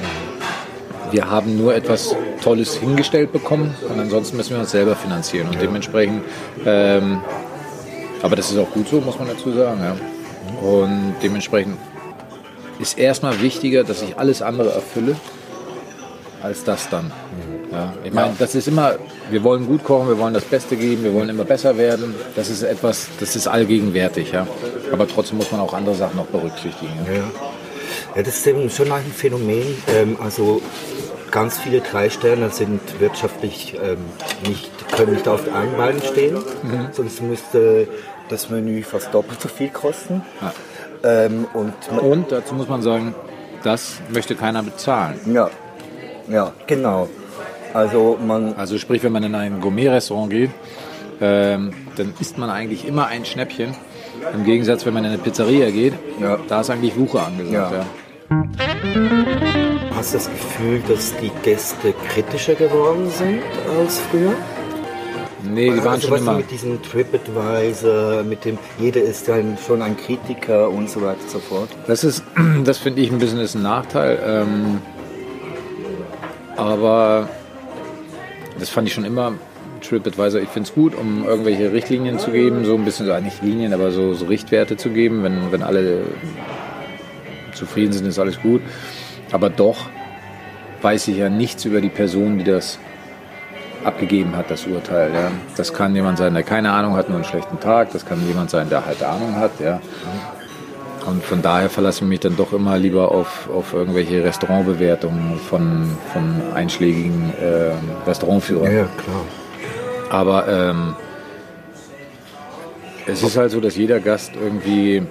[1.11, 5.49] Wir haben nur etwas Tolles hingestellt bekommen und ansonsten müssen wir uns selber finanzieren.
[5.49, 6.23] Und dementsprechend,
[6.65, 7.19] ähm,
[8.21, 9.79] aber das ist auch gut so, muss man dazu sagen.
[9.81, 9.95] Ja.
[10.67, 11.77] Und dementsprechend
[12.79, 15.15] ist erstmal wichtiger, dass ich alles andere erfülle,
[16.41, 17.11] als das dann.
[17.71, 18.95] Ja, ich meine, das ist immer,
[19.29, 22.15] wir wollen gut kochen, wir wollen das Beste geben, wir wollen immer besser werden.
[22.35, 24.31] Das ist etwas, das ist allgegenwärtig.
[24.31, 24.47] Ja.
[24.91, 26.93] Aber trotzdem muss man auch andere Sachen noch berücksichtigen.
[27.07, 27.13] Ja.
[27.13, 27.23] Ja.
[28.15, 29.63] ja, das ist eben schon ein Phänomen.
[29.95, 30.61] Ähm, also
[31.31, 33.97] ganz viele Drei-Sterne sind wirtschaftlich ähm,
[34.47, 36.37] nicht, können nicht auf einem Bein stehen,
[36.91, 37.87] sonst müsste
[38.31, 40.21] das Menü fast doppelt so viel kosten.
[40.41, 40.53] Ja.
[41.03, 43.13] Ähm, und Und dazu muss man sagen,
[43.63, 45.19] das möchte keiner bezahlen.
[45.33, 45.49] ja,
[46.27, 47.09] ja, genau.
[47.73, 50.51] Also man, Also sprich, wenn man in ein Gourmet-Restaurant geht,
[51.21, 53.75] ähm, dann isst man eigentlich immer ein Schnäppchen.
[54.33, 56.37] Im Gegensatz, wenn man in eine Pizzeria geht, Ja.
[56.47, 57.73] da ist eigentlich Wucher angesagt.
[57.73, 57.77] Ja.
[57.79, 57.85] Ja.
[59.95, 63.41] hast du das Gefühl, dass die Gäste kritischer geworden sind
[63.79, 64.33] als früher?
[65.53, 66.33] Nee, die waren also schon immer.
[66.33, 71.29] mit diesem TripAdvisor, mit dem, jeder ist dann schon ein Kritiker und so weiter und
[71.29, 71.69] so fort.
[71.87, 72.23] Das ist,
[72.63, 74.19] das finde ich ein bisschen ist ein Nachteil.
[74.25, 74.81] Ähm,
[76.55, 77.27] aber
[78.59, 79.33] das fand ich schon immer.
[79.81, 83.41] TripAdvisor, ich finde es gut, um irgendwelche Richtlinien zu geben, so ein bisschen, so, nicht
[83.41, 85.23] Linien, aber so, so Richtwerte zu geben.
[85.23, 86.03] Wenn, wenn alle
[87.53, 88.61] zufrieden sind, ist alles gut.
[89.31, 89.89] Aber doch
[90.81, 92.79] weiß ich ja nichts über die Person, die das
[93.83, 95.13] abgegeben hat, das Urteil.
[95.13, 95.31] Ja.
[95.57, 97.91] Das kann jemand sein, der keine Ahnung hat, nur einen schlechten Tag.
[97.91, 99.59] Das kann jemand sein, der halt Ahnung hat.
[99.59, 99.79] Ja.
[101.05, 105.89] Und von daher verlasse ich mich dann doch immer lieber auf, auf irgendwelche Restaurantbewertungen von,
[106.13, 108.71] von einschlägigen äh, Restaurantführern.
[108.71, 109.25] Ja, klar.
[110.09, 110.95] Aber ähm,
[113.07, 115.03] es ist halt so, dass jeder Gast irgendwie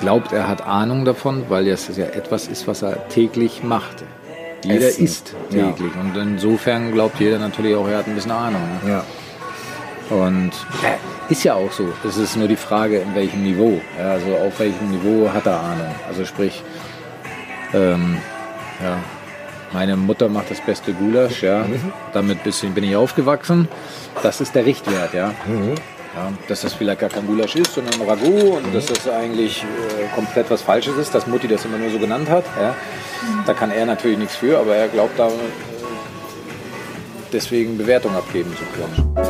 [0.00, 4.04] glaubt, er hat Ahnung davon, weil das ja etwas ist, was er täglich macht.
[4.64, 5.04] Jeder Essen.
[5.04, 5.92] isst täglich.
[6.00, 8.62] Und insofern glaubt jeder natürlich auch, er hat ein bisschen Ahnung.
[8.84, 8.90] ne?
[8.90, 9.04] Ja.
[10.16, 10.52] Und
[10.82, 11.88] äh, ist ja auch so.
[12.06, 13.80] Es ist nur die Frage, in welchem Niveau.
[13.98, 15.94] Ja, also auf welchem Niveau hat er Ahnung.
[16.06, 16.62] Also sprich,
[17.72, 18.18] ähm,
[18.82, 18.98] ja,
[19.72, 21.64] meine Mutter macht das beste Gulasch, ja.
[22.12, 23.68] Damit bisschen bin ich aufgewachsen.
[24.22, 25.32] Das ist der Richtwert, ja.
[26.14, 26.32] Ja.
[26.48, 30.14] Dass das vielleicht gar kein Gulasch ist, sondern ein Ragout und dass das eigentlich äh,
[30.14, 32.44] komplett was Falsches ist, dass Mutti das immer nur so genannt hat.
[32.60, 32.74] Ja.
[33.46, 35.30] Da kann er natürlich nichts für, aber er glaubt da äh,
[37.32, 39.23] deswegen Bewertung abgeben zu können.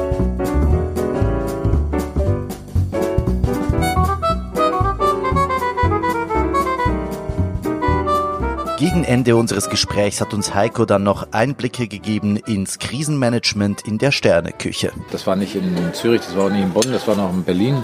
[9.05, 14.13] Gegen Ende unseres Gesprächs hat uns Heiko dann noch Einblicke gegeben ins Krisenmanagement in der
[14.13, 14.93] Sterneküche.
[15.11, 17.45] Das war nicht in Zürich, das war auch nicht in Bonn, das war noch in
[17.45, 17.83] Berlin.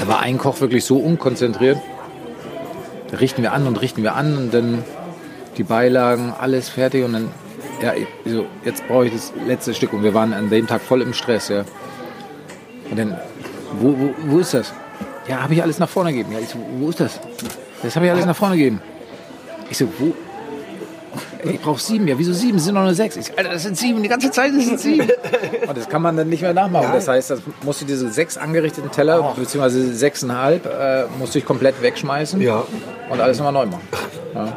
[0.00, 1.76] Da war ein Koch wirklich so unkonzentriert.
[3.10, 4.82] Da richten wir an und richten wir an und dann
[5.58, 7.28] die Beilagen, alles fertig und dann,
[7.82, 7.92] ja,
[8.24, 11.12] so, jetzt brauche ich das letzte Stück und wir waren an dem Tag voll im
[11.12, 11.66] Stress, ja.
[12.90, 13.18] Und dann,
[13.80, 14.72] wo, wo, wo ist das?
[15.28, 16.32] Ja, habe ich alles nach vorne gegeben.
[16.32, 17.20] Ja, ich so, wo ist das?
[17.82, 18.80] Das habe ich alles nach vorne gegeben.
[19.70, 20.14] Ich so, wo?
[21.44, 22.06] Ich brauche sieben.
[22.08, 22.58] Ja, wieso sieben?
[22.58, 23.16] Es sind noch nur sechs.
[23.16, 24.02] Ich so, Alter, das sind sieben.
[24.02, 25.08] Die ganze Zeit sind es sieben.
[25.68, 26.90] Und das kann man dann nicht mehr nachmachen.
[26.92, 31.80] Das heißt, das musst du diese sechs angerichteten Teller, beziehungsweise sechseinhalb, äh, musst du komplett
[31.82, 32.64] wegschmeißen Ja.
[33.10, 33.88] und alles nochmal neu machen.
[34.34, 34.56] Ja.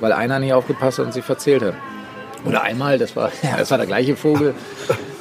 [0.00, 1.74] Weil einer nicht aufgepasst hat und sich verzählt hat.
[2.44, 4.54] Oder einmal, das war, das war der gleiche Vogel,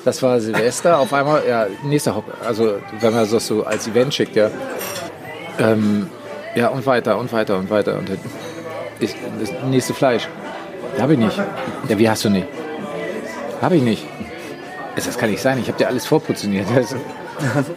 [0.05, 4.13] das war Silvester, auf einmal, ja, nächster Hopp, also wenn man das so als Event
[4.13, 4.49] schickt, ja,
[5.59, 6.09] ähm,
[6.55, 8.09] ja, und weiter, und weiter, und weiter, und
[9.01, 10.27] ist das nächste Fleisch.
[10.99, 11.37] Habe ich nicht.
[11.87, 12.47] Ja, wie hast du nicht?
[13.61, 14.05] Habe ich nicht.
[14.95, 16.67] Also, Das kann nicht sein, ich habe dir alles vorportioniert.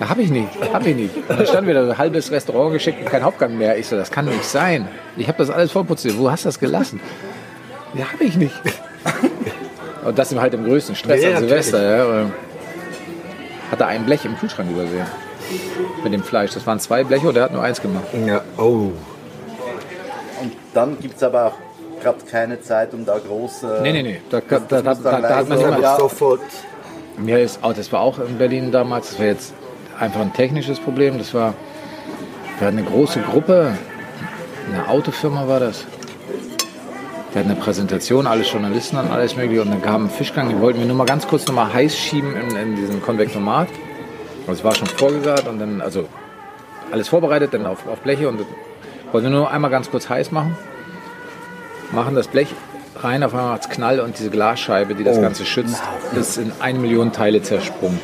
[0.00, 1.16] Das, habe ich nicht, habe ich nicht.
[1.16, 3.78] Und dann stand wieder so ein halbes Restaurant geschickt und kein Hauptgang mehr.
[3.78, 4.86] Ich so, das kann nicht sein.
[5.16, 6.20] Ich habe das alles vorportioniert.
[6.20, 7.00] Wo hast du das gelassen?
[7.94, 8.54] Ja, habe ich nicht.
[10.04, 11.96] Und das halt im größten Stress Ja, an Silvester.
[11.96, 12.04] Ja.
[12.04, 12.32] Und
[13.70, 15.06] Hat er ein Blech im Kühlschrank übersehen.
[16.02, 16.52] Mit dem Fleisch.
[16.52, 18.04] Das waren zwei Bleche und er hat nur eins gemacht.
[18.26, 18.92] Ja, oh.
[20.44, 21.54] Und dann gibt es aber auch
[22.02, 23.80] gerade keine Zeit, um da große.
[23.82, 24.20] Nee, nee, nee.
[24.30, 25.96] Da, da, da, da, muss dann da, hat man immer, Ja.
[25.96, 26.40] Sofort.
[27.16, 29.54] Mir ist, auch, das war auch in Berlin damals, das war jetzt
[29.98, 31.16] einfach ein technisches Problem.
[31.18, 31.54] Das war,
[32.58, 33.72] wir hatten eine große Gruppe,
[34.70, 35.86] eine Autofirma war das.
[37.32, 39.62] Wir hatten eine Präsentation, alle Journalisten und alles mögliche.
[39.62, 41.96] Und dann kam ein Fischgang, die wollten wir nur mal ganz kurz noch mal heiß
[41.96, 43.68] schieben in, in diesen Konvektomat.
[44.46, 46.06] Also es war schon vorgesagt und dann, also
[46.92, 48.40] alles vorbereitet, dann auf, auf Bleche und
[49.14, 50.56] wollten wir nur einmal ganz kurz heiß machen.
[51.92, 52.48] Machen das Blech
[52.96, 55.80] rein, auf einmal macht's Knall und diese Glasscheibe, die das Ganze schützt,
[56.18, 58.00] ist in eine Million Teile zersprungen.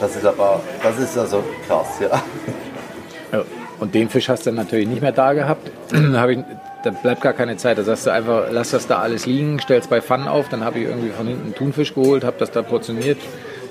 [0.00, 2.22] Das ist aber, das ist also krass, ja.
[3.32, 3.44] Ja,
[3.78, 5.70] Und den Fisch hast du dann natürlich nicht mehr da gehabt.
[5.90, 6.38] da, hab ich,
[6.82, 7.76] da bleibt gar keine Zeit.
[7.76, 10.48] Da sagst du einfach, lass das da alles liegen, stell's bei Pfannen auf.
[10.48, 13.18] Dann habe ich irgendwie von hinten einen Thunfisch geholt, habe das da portioniert.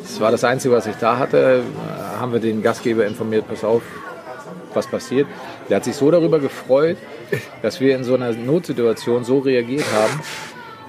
[0.01, 1.63] Das war das Einzige, was ich da hatte.
[2.19, 3.81] Haben wir den Gastgeber informiert, pass auf,
[4.75, 5.27] was passiert.
[5.69, 6.97] Der hat sich so darüber gefreut,
[7.61, 10.21] dass wir in so einer Notsituation so reagiert haben.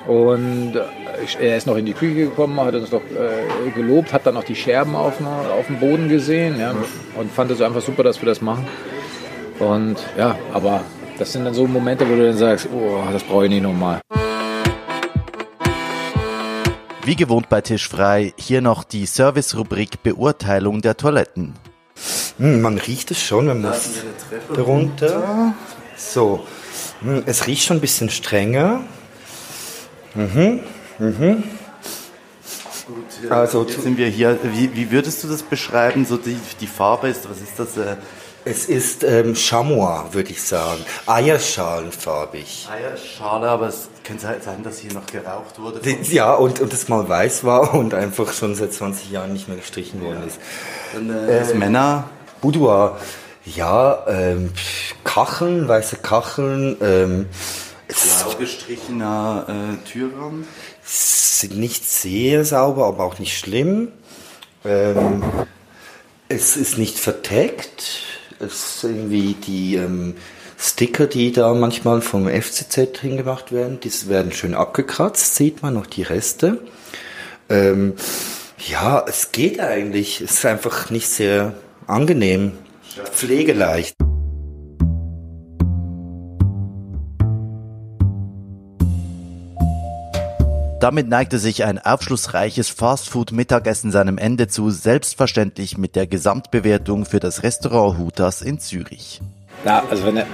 [0.06, 4.24] Und äh, er ist noch in die Küche gekommen, hat uns doch äh, gelobt, hat
[4.26, 6.74] dann noch die Scherben auf, dem- auf dem Boden gesehen ja,
[7.16, 8.66] und fand es einfach super, dass wir das machen.
[9.58, 10.82] Und ja, aber
[11.18, 14.00] das sind dann so Momente, wo du dann sagst, oh, das brauche ich nicht nochmal.
[17.04, 21.54] Wie gewohnt bei Tisch frei, hier noch die Service-Rubrik Beurteilung der Toiletten.
[22.38, 24.02] Hm, man riecht es schon, wenn man es
[24.56, 25.54] runter.
[25.96, 26.46] So,
[27.00, 28.80] hm, es riecht schon ein bisschen strenger.
[30.14, 30.60] Mhm,
[30.98, 31.44] mhm.
[33.30, 34.38] Also Jetzt sind wir hier.
[34.42, 36.06] Wie, wie würdest du das beschreiben?
[36.06, 37.76] So die, die Farbe ist, was ist das?
[37.76, 37.96] Äh,
[38.44, 40.80] es ist ähm, Chamois, würde ich sagen.
[41.06, 42.68] Eierschalenfarbig.
[42.70, 45.80] Eierschale, aber es könnte halt sein, dass hier noch geraucht wurde.
[46.02, 49.56] Ja, und, und es mal weiß war und einfach schon seit 20 Jahren nicht mehr
[49.56, 50.38] gestrichen worden ist.
[50.94, 52.08] Dann, äh, das Männer.
[52.46, 53.00] Boudoir,
[53.44, 54.52] ja, ähm,
[55.02, 57.26] Kacheln, weiße Kacheln, ähm,
[57.88, 60.46] Blau gestrichener äh, Türrahmen.
[60.84, 63.88] sind nicht sehr sauber, aber auch nicht schlimm.
[64.64, 65.24] Ähm,
[66.28, 68.04] es ist nicht verteckt.
[68.38, 70.14] Es sind irgendwie die ähm,
[70.56, 75.86] Sticker, die da manchmal vom FCZ hingemacht werden, die werden schön abgekratzt, sieht man noch
[75.86, 76.60] die Reste.
[77.48, 77.94] Ähm,
[78.68, 80.20] ja, es geht eigentlich.
[80.20, 81.52] Es ist einfach nicht sehr
[81.86, 82.52] angenehm.
[83.12, 83.96] Pflegeleicht.
[90.80, 97.42] Damit neigte sich ein aufschlussreiches Fastfood-Mittagessen seinem Ende zu, selbstverständlich mit der Gesamtbewertung für das
[97.42, 99.20] Restaurant Hutas in Zürich.
[99.64, 100.26] Ja, also wenn eine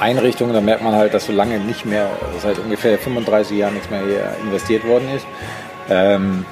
[0.00, 2.10] Einrichtung, da merkt man halt, dass so lange nicht mehr,
[2.42, 5.26] seit ungefähr 35 Jahren nichts mehr hier investiert worden ist.
[5.88, 6.44] Ähm,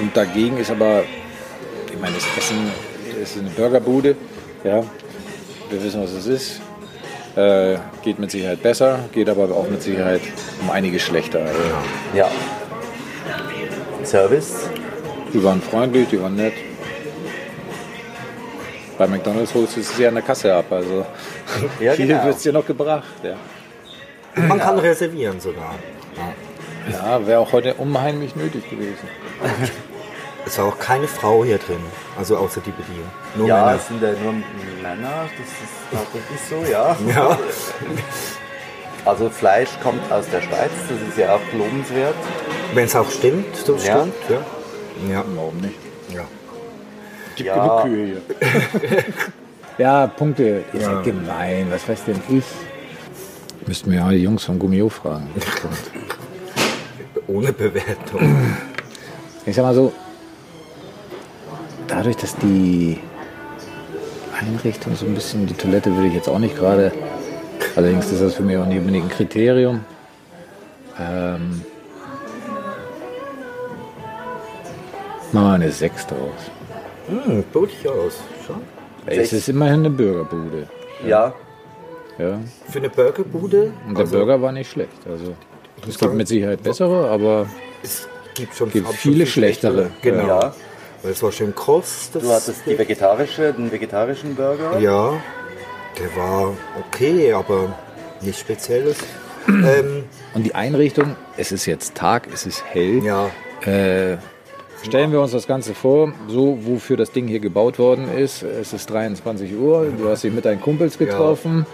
[0.00, 1.04] und dagegen ist aber,
[1.92, 2.70] ich meine, das Essen
[3.22, 4.16] ist eine Burgerbude,
[4.64, 4.82] ja.
[5.70, 6.60] Wir wissen, was es ist.
[7.36, 10.20] Äh, geht mit Sicherheit besser, geht aber auch mit Sicherheit
[10.60, 11.40] um einiges schlechter.
[11.40, 11.58] Also,
[12.14, 12.28] Ja.
[14.04, 14.68] Service.
[15.32, 16.52] die waren freundlich, die waren nett.
[18.98, 21.06] Bei McDonalds holst du es ja an der Kasse ab, also
[21.80, 22.24] Ja, viel genau.
[22.24, 23.06] wird es dir noch gebracht.
[23.22, 23.36] Ja,
[24.42, 25.74] Man kann reservieren sogar.
[26.90, 29.08] ja wäre auch heute unheimlich nötig gewesen.
[30.44, 31.78] Es war auch keine Frau hier drin,
[32.18, 33.08] also außer die Bedienung.
[33.36, 33.76] Nur Ja, Männer.
[33.76, 34.32] es sind ja nur
[34.82, 36.96] Männer, das ist tatsächlich so, ja.
[37.14, 37.38] Ja.
[39.04, 42.14] Also Fleisch kommt aus der Schweiz, das ist ja auch lobenswert.
[42.72, 43.80] Wenn es auch stimmt, so Ja.
[43.80, 44.14] stimmt.
[44.28, 45.12] Ja.
[45.12, 45.24] ja.
[45.34, 45.74] Warum nicht?
[46.14, 46.22] ja.
[47.34, 47.54] Gibt Ja.
[47.54, 49.02] genug Kühe hier.
[49.78, 50.62] ja, Punkte.
[50.72, 50.86] Ihr Ja.
[50.86, 51.66] seid gemein.
[51.72, 52.44] Was weiß denn ich?
[53.66, 55.28] Müssten wir ja die Jungs vom Gummio fragen.
[57.26, 58.56] Ohne Bewertung.
[59.46, 59.92] Ich sag mal so,
[61.92, 62.98] dadurch, dass die
[64.40, 66.92] Einrichtung so ein bisschen, die Toilette würde ich jetzt auch nicht gerade
[67.74, 69.84] Allerdings ist das für mich auch nicht unbedingt ein Kriterium.
[70.98, 71.62] Ähm,
[75.32, 76.18] machen wir eine 6 draus.
[77.08, 78.20] Hm, durchaus.
[78.46, 78.56] Schon.
[79.06, 80.68] Es ist immerhin eine Bürgerbude.
[81.06, 81.34] Ja,
[82.18, 82.38] Ja.
[82.68, 83.72] Für eine Burgerbude?
[83.88, 84.92] Und der also, Burger war nicht schlecht.
[85.08, 85.34] Also
[85.88, 87.46] es gibt mit Sicherheit bessere, aber
[87.82, 89.90] Es gibt schon gibt viele viel schlechtere.
[90.02, 90.26] Genau.
[90.26, 90.54] Ja.
[91.02, 92.10] Weil es war schön kross.
[92.12, 94.78] Du hattest die vegetarische, den vegetarischen Burger.
[94.78, 95.14] Ja,
[95.98, 97.76] der war okay, aber
[98.20, 98.98] nichts Spezielles.
[99.48, 103.02] ähm, Und die Einrichtung, es ist jetzt Tag, es ist hell.
[103.04, 103.30] ja,
[103.66, 104.18] Äh,
[104.84, 108.42] stellen wir uns das Ganze vor, so wofür das Ding hier gebaut worden ist.
[108.42, 111.66] Es ist 23 Uhr, du hast dich mit deinen Kumpels getroffen.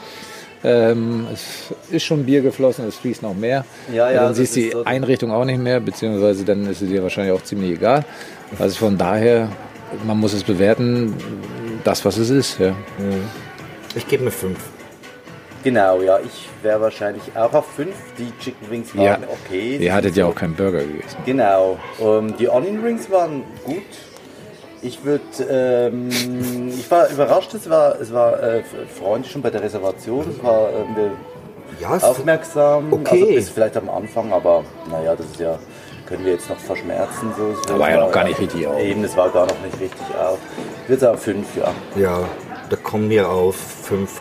[0.64, 3.64] Ähm, es ist schon Bier geflossen, es fließt noch mehr.
[3.92, 4.84] Ja, ja, dann siehst du die so.
[4.84, 8.04] Einrichtung auch nicht mehr, beziehungsweise dann ist es dir wahrscheinlich auch ziemlich egal.
[8.58, 9.48] Also von daher,
[10.04, 11.14] man muss es bewerten,
[11.84, 12.58] das was es ist.
[12.58, 12.74] Ja.
[13.94, 14.58] ich gebe mir fünf.
[15.64, 17.90] Genau, ja, ich wäre wahrscheinlich auch auf 5.
[18.16, 19.18] Die Chicken Wings waren Ja.
[19.28, 19.76] okay.
[19.76, 21.18] Ihr hattet ja auch keinen Burger gegessen.
[21.26, 21.78] Genau.
[22.00, 23.82] Ähm, die Onion Rings waren gut.
[24.82, 26.08] Ich würde, ähm,
[26.70, 28.62] ich war überrascht, es war, es war äh,
[28.98, 31.10] freundlich schon bei der Reservation, es war wir-
[31.80, 33.22] Ja, es- aufmerksam, Okay.
[33.22, 35.58] also bis vielleicht am Anfang, aber naja, das ist ja,
[36.06, 37.32] können wir jetzt noch verschmerzen.
[37.36, 37.50] So.
[37.60, 38.78] Es Da war ja noch gar nicht richtig auf.
[38.80, 40.38] Eben, es war gar noch nicht richtig auf.
[40.84, 41.72] Ich würde sagen 5, ja.
[42.00, 42.20] ja,
[42.70, 44.20] da kommen wir auf 5,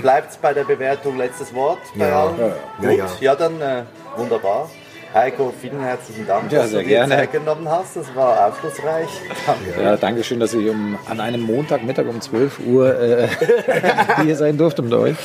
[0.00, 1.78] Bleibt es bei der Bewertung letztes Wort?
[1.96, 2.22] bei Ja.
[2.24, 2.38] allen?
[2.38, 3.06] Ja, Gut, ja.
[3.20, 3.82] ja, dann äh,
[4.16, 4.68] wunderbar.
[5.14, 7.14] Heiko, vielen herzlichen Dank, Ja, dass sehr du dir gerne.
[7.14, 7.96] Zeit genommen hast.
[7.96, 9.08] Das war aufschlussreich.
[9.46, 9.80] Danke.
[9.82, 13.28] Ja, danke schön, dass ich um, an einem Montagmittag um 12 Uhr äh,
[14.24, 15.16] hier sein durfte mit euch.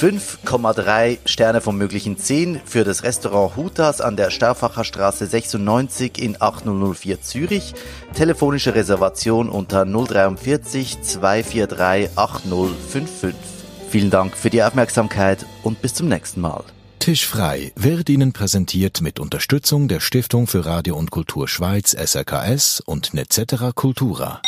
[0.00, 6.36] 5,3 Sterne von möglichen 10 für das Restaurant Hutas an der Stauffacher Straße 96 in
[6.40, 7.74] 8004 Zürich.
[8.14, 13.57] Telefonische Reservation unter 043 243 8055.
[13.88, 16.62] Vielen Dank für die Aufmerksamkeit und bis zum nächsten Mal.
[16.98, 22.82] Tisch frei wird Ihnen präsentiert mit Unterstützung der Stiftung für Radio und Kultur Schweiz SRKS
[22.84, 24.42] und Netzetera Cultura.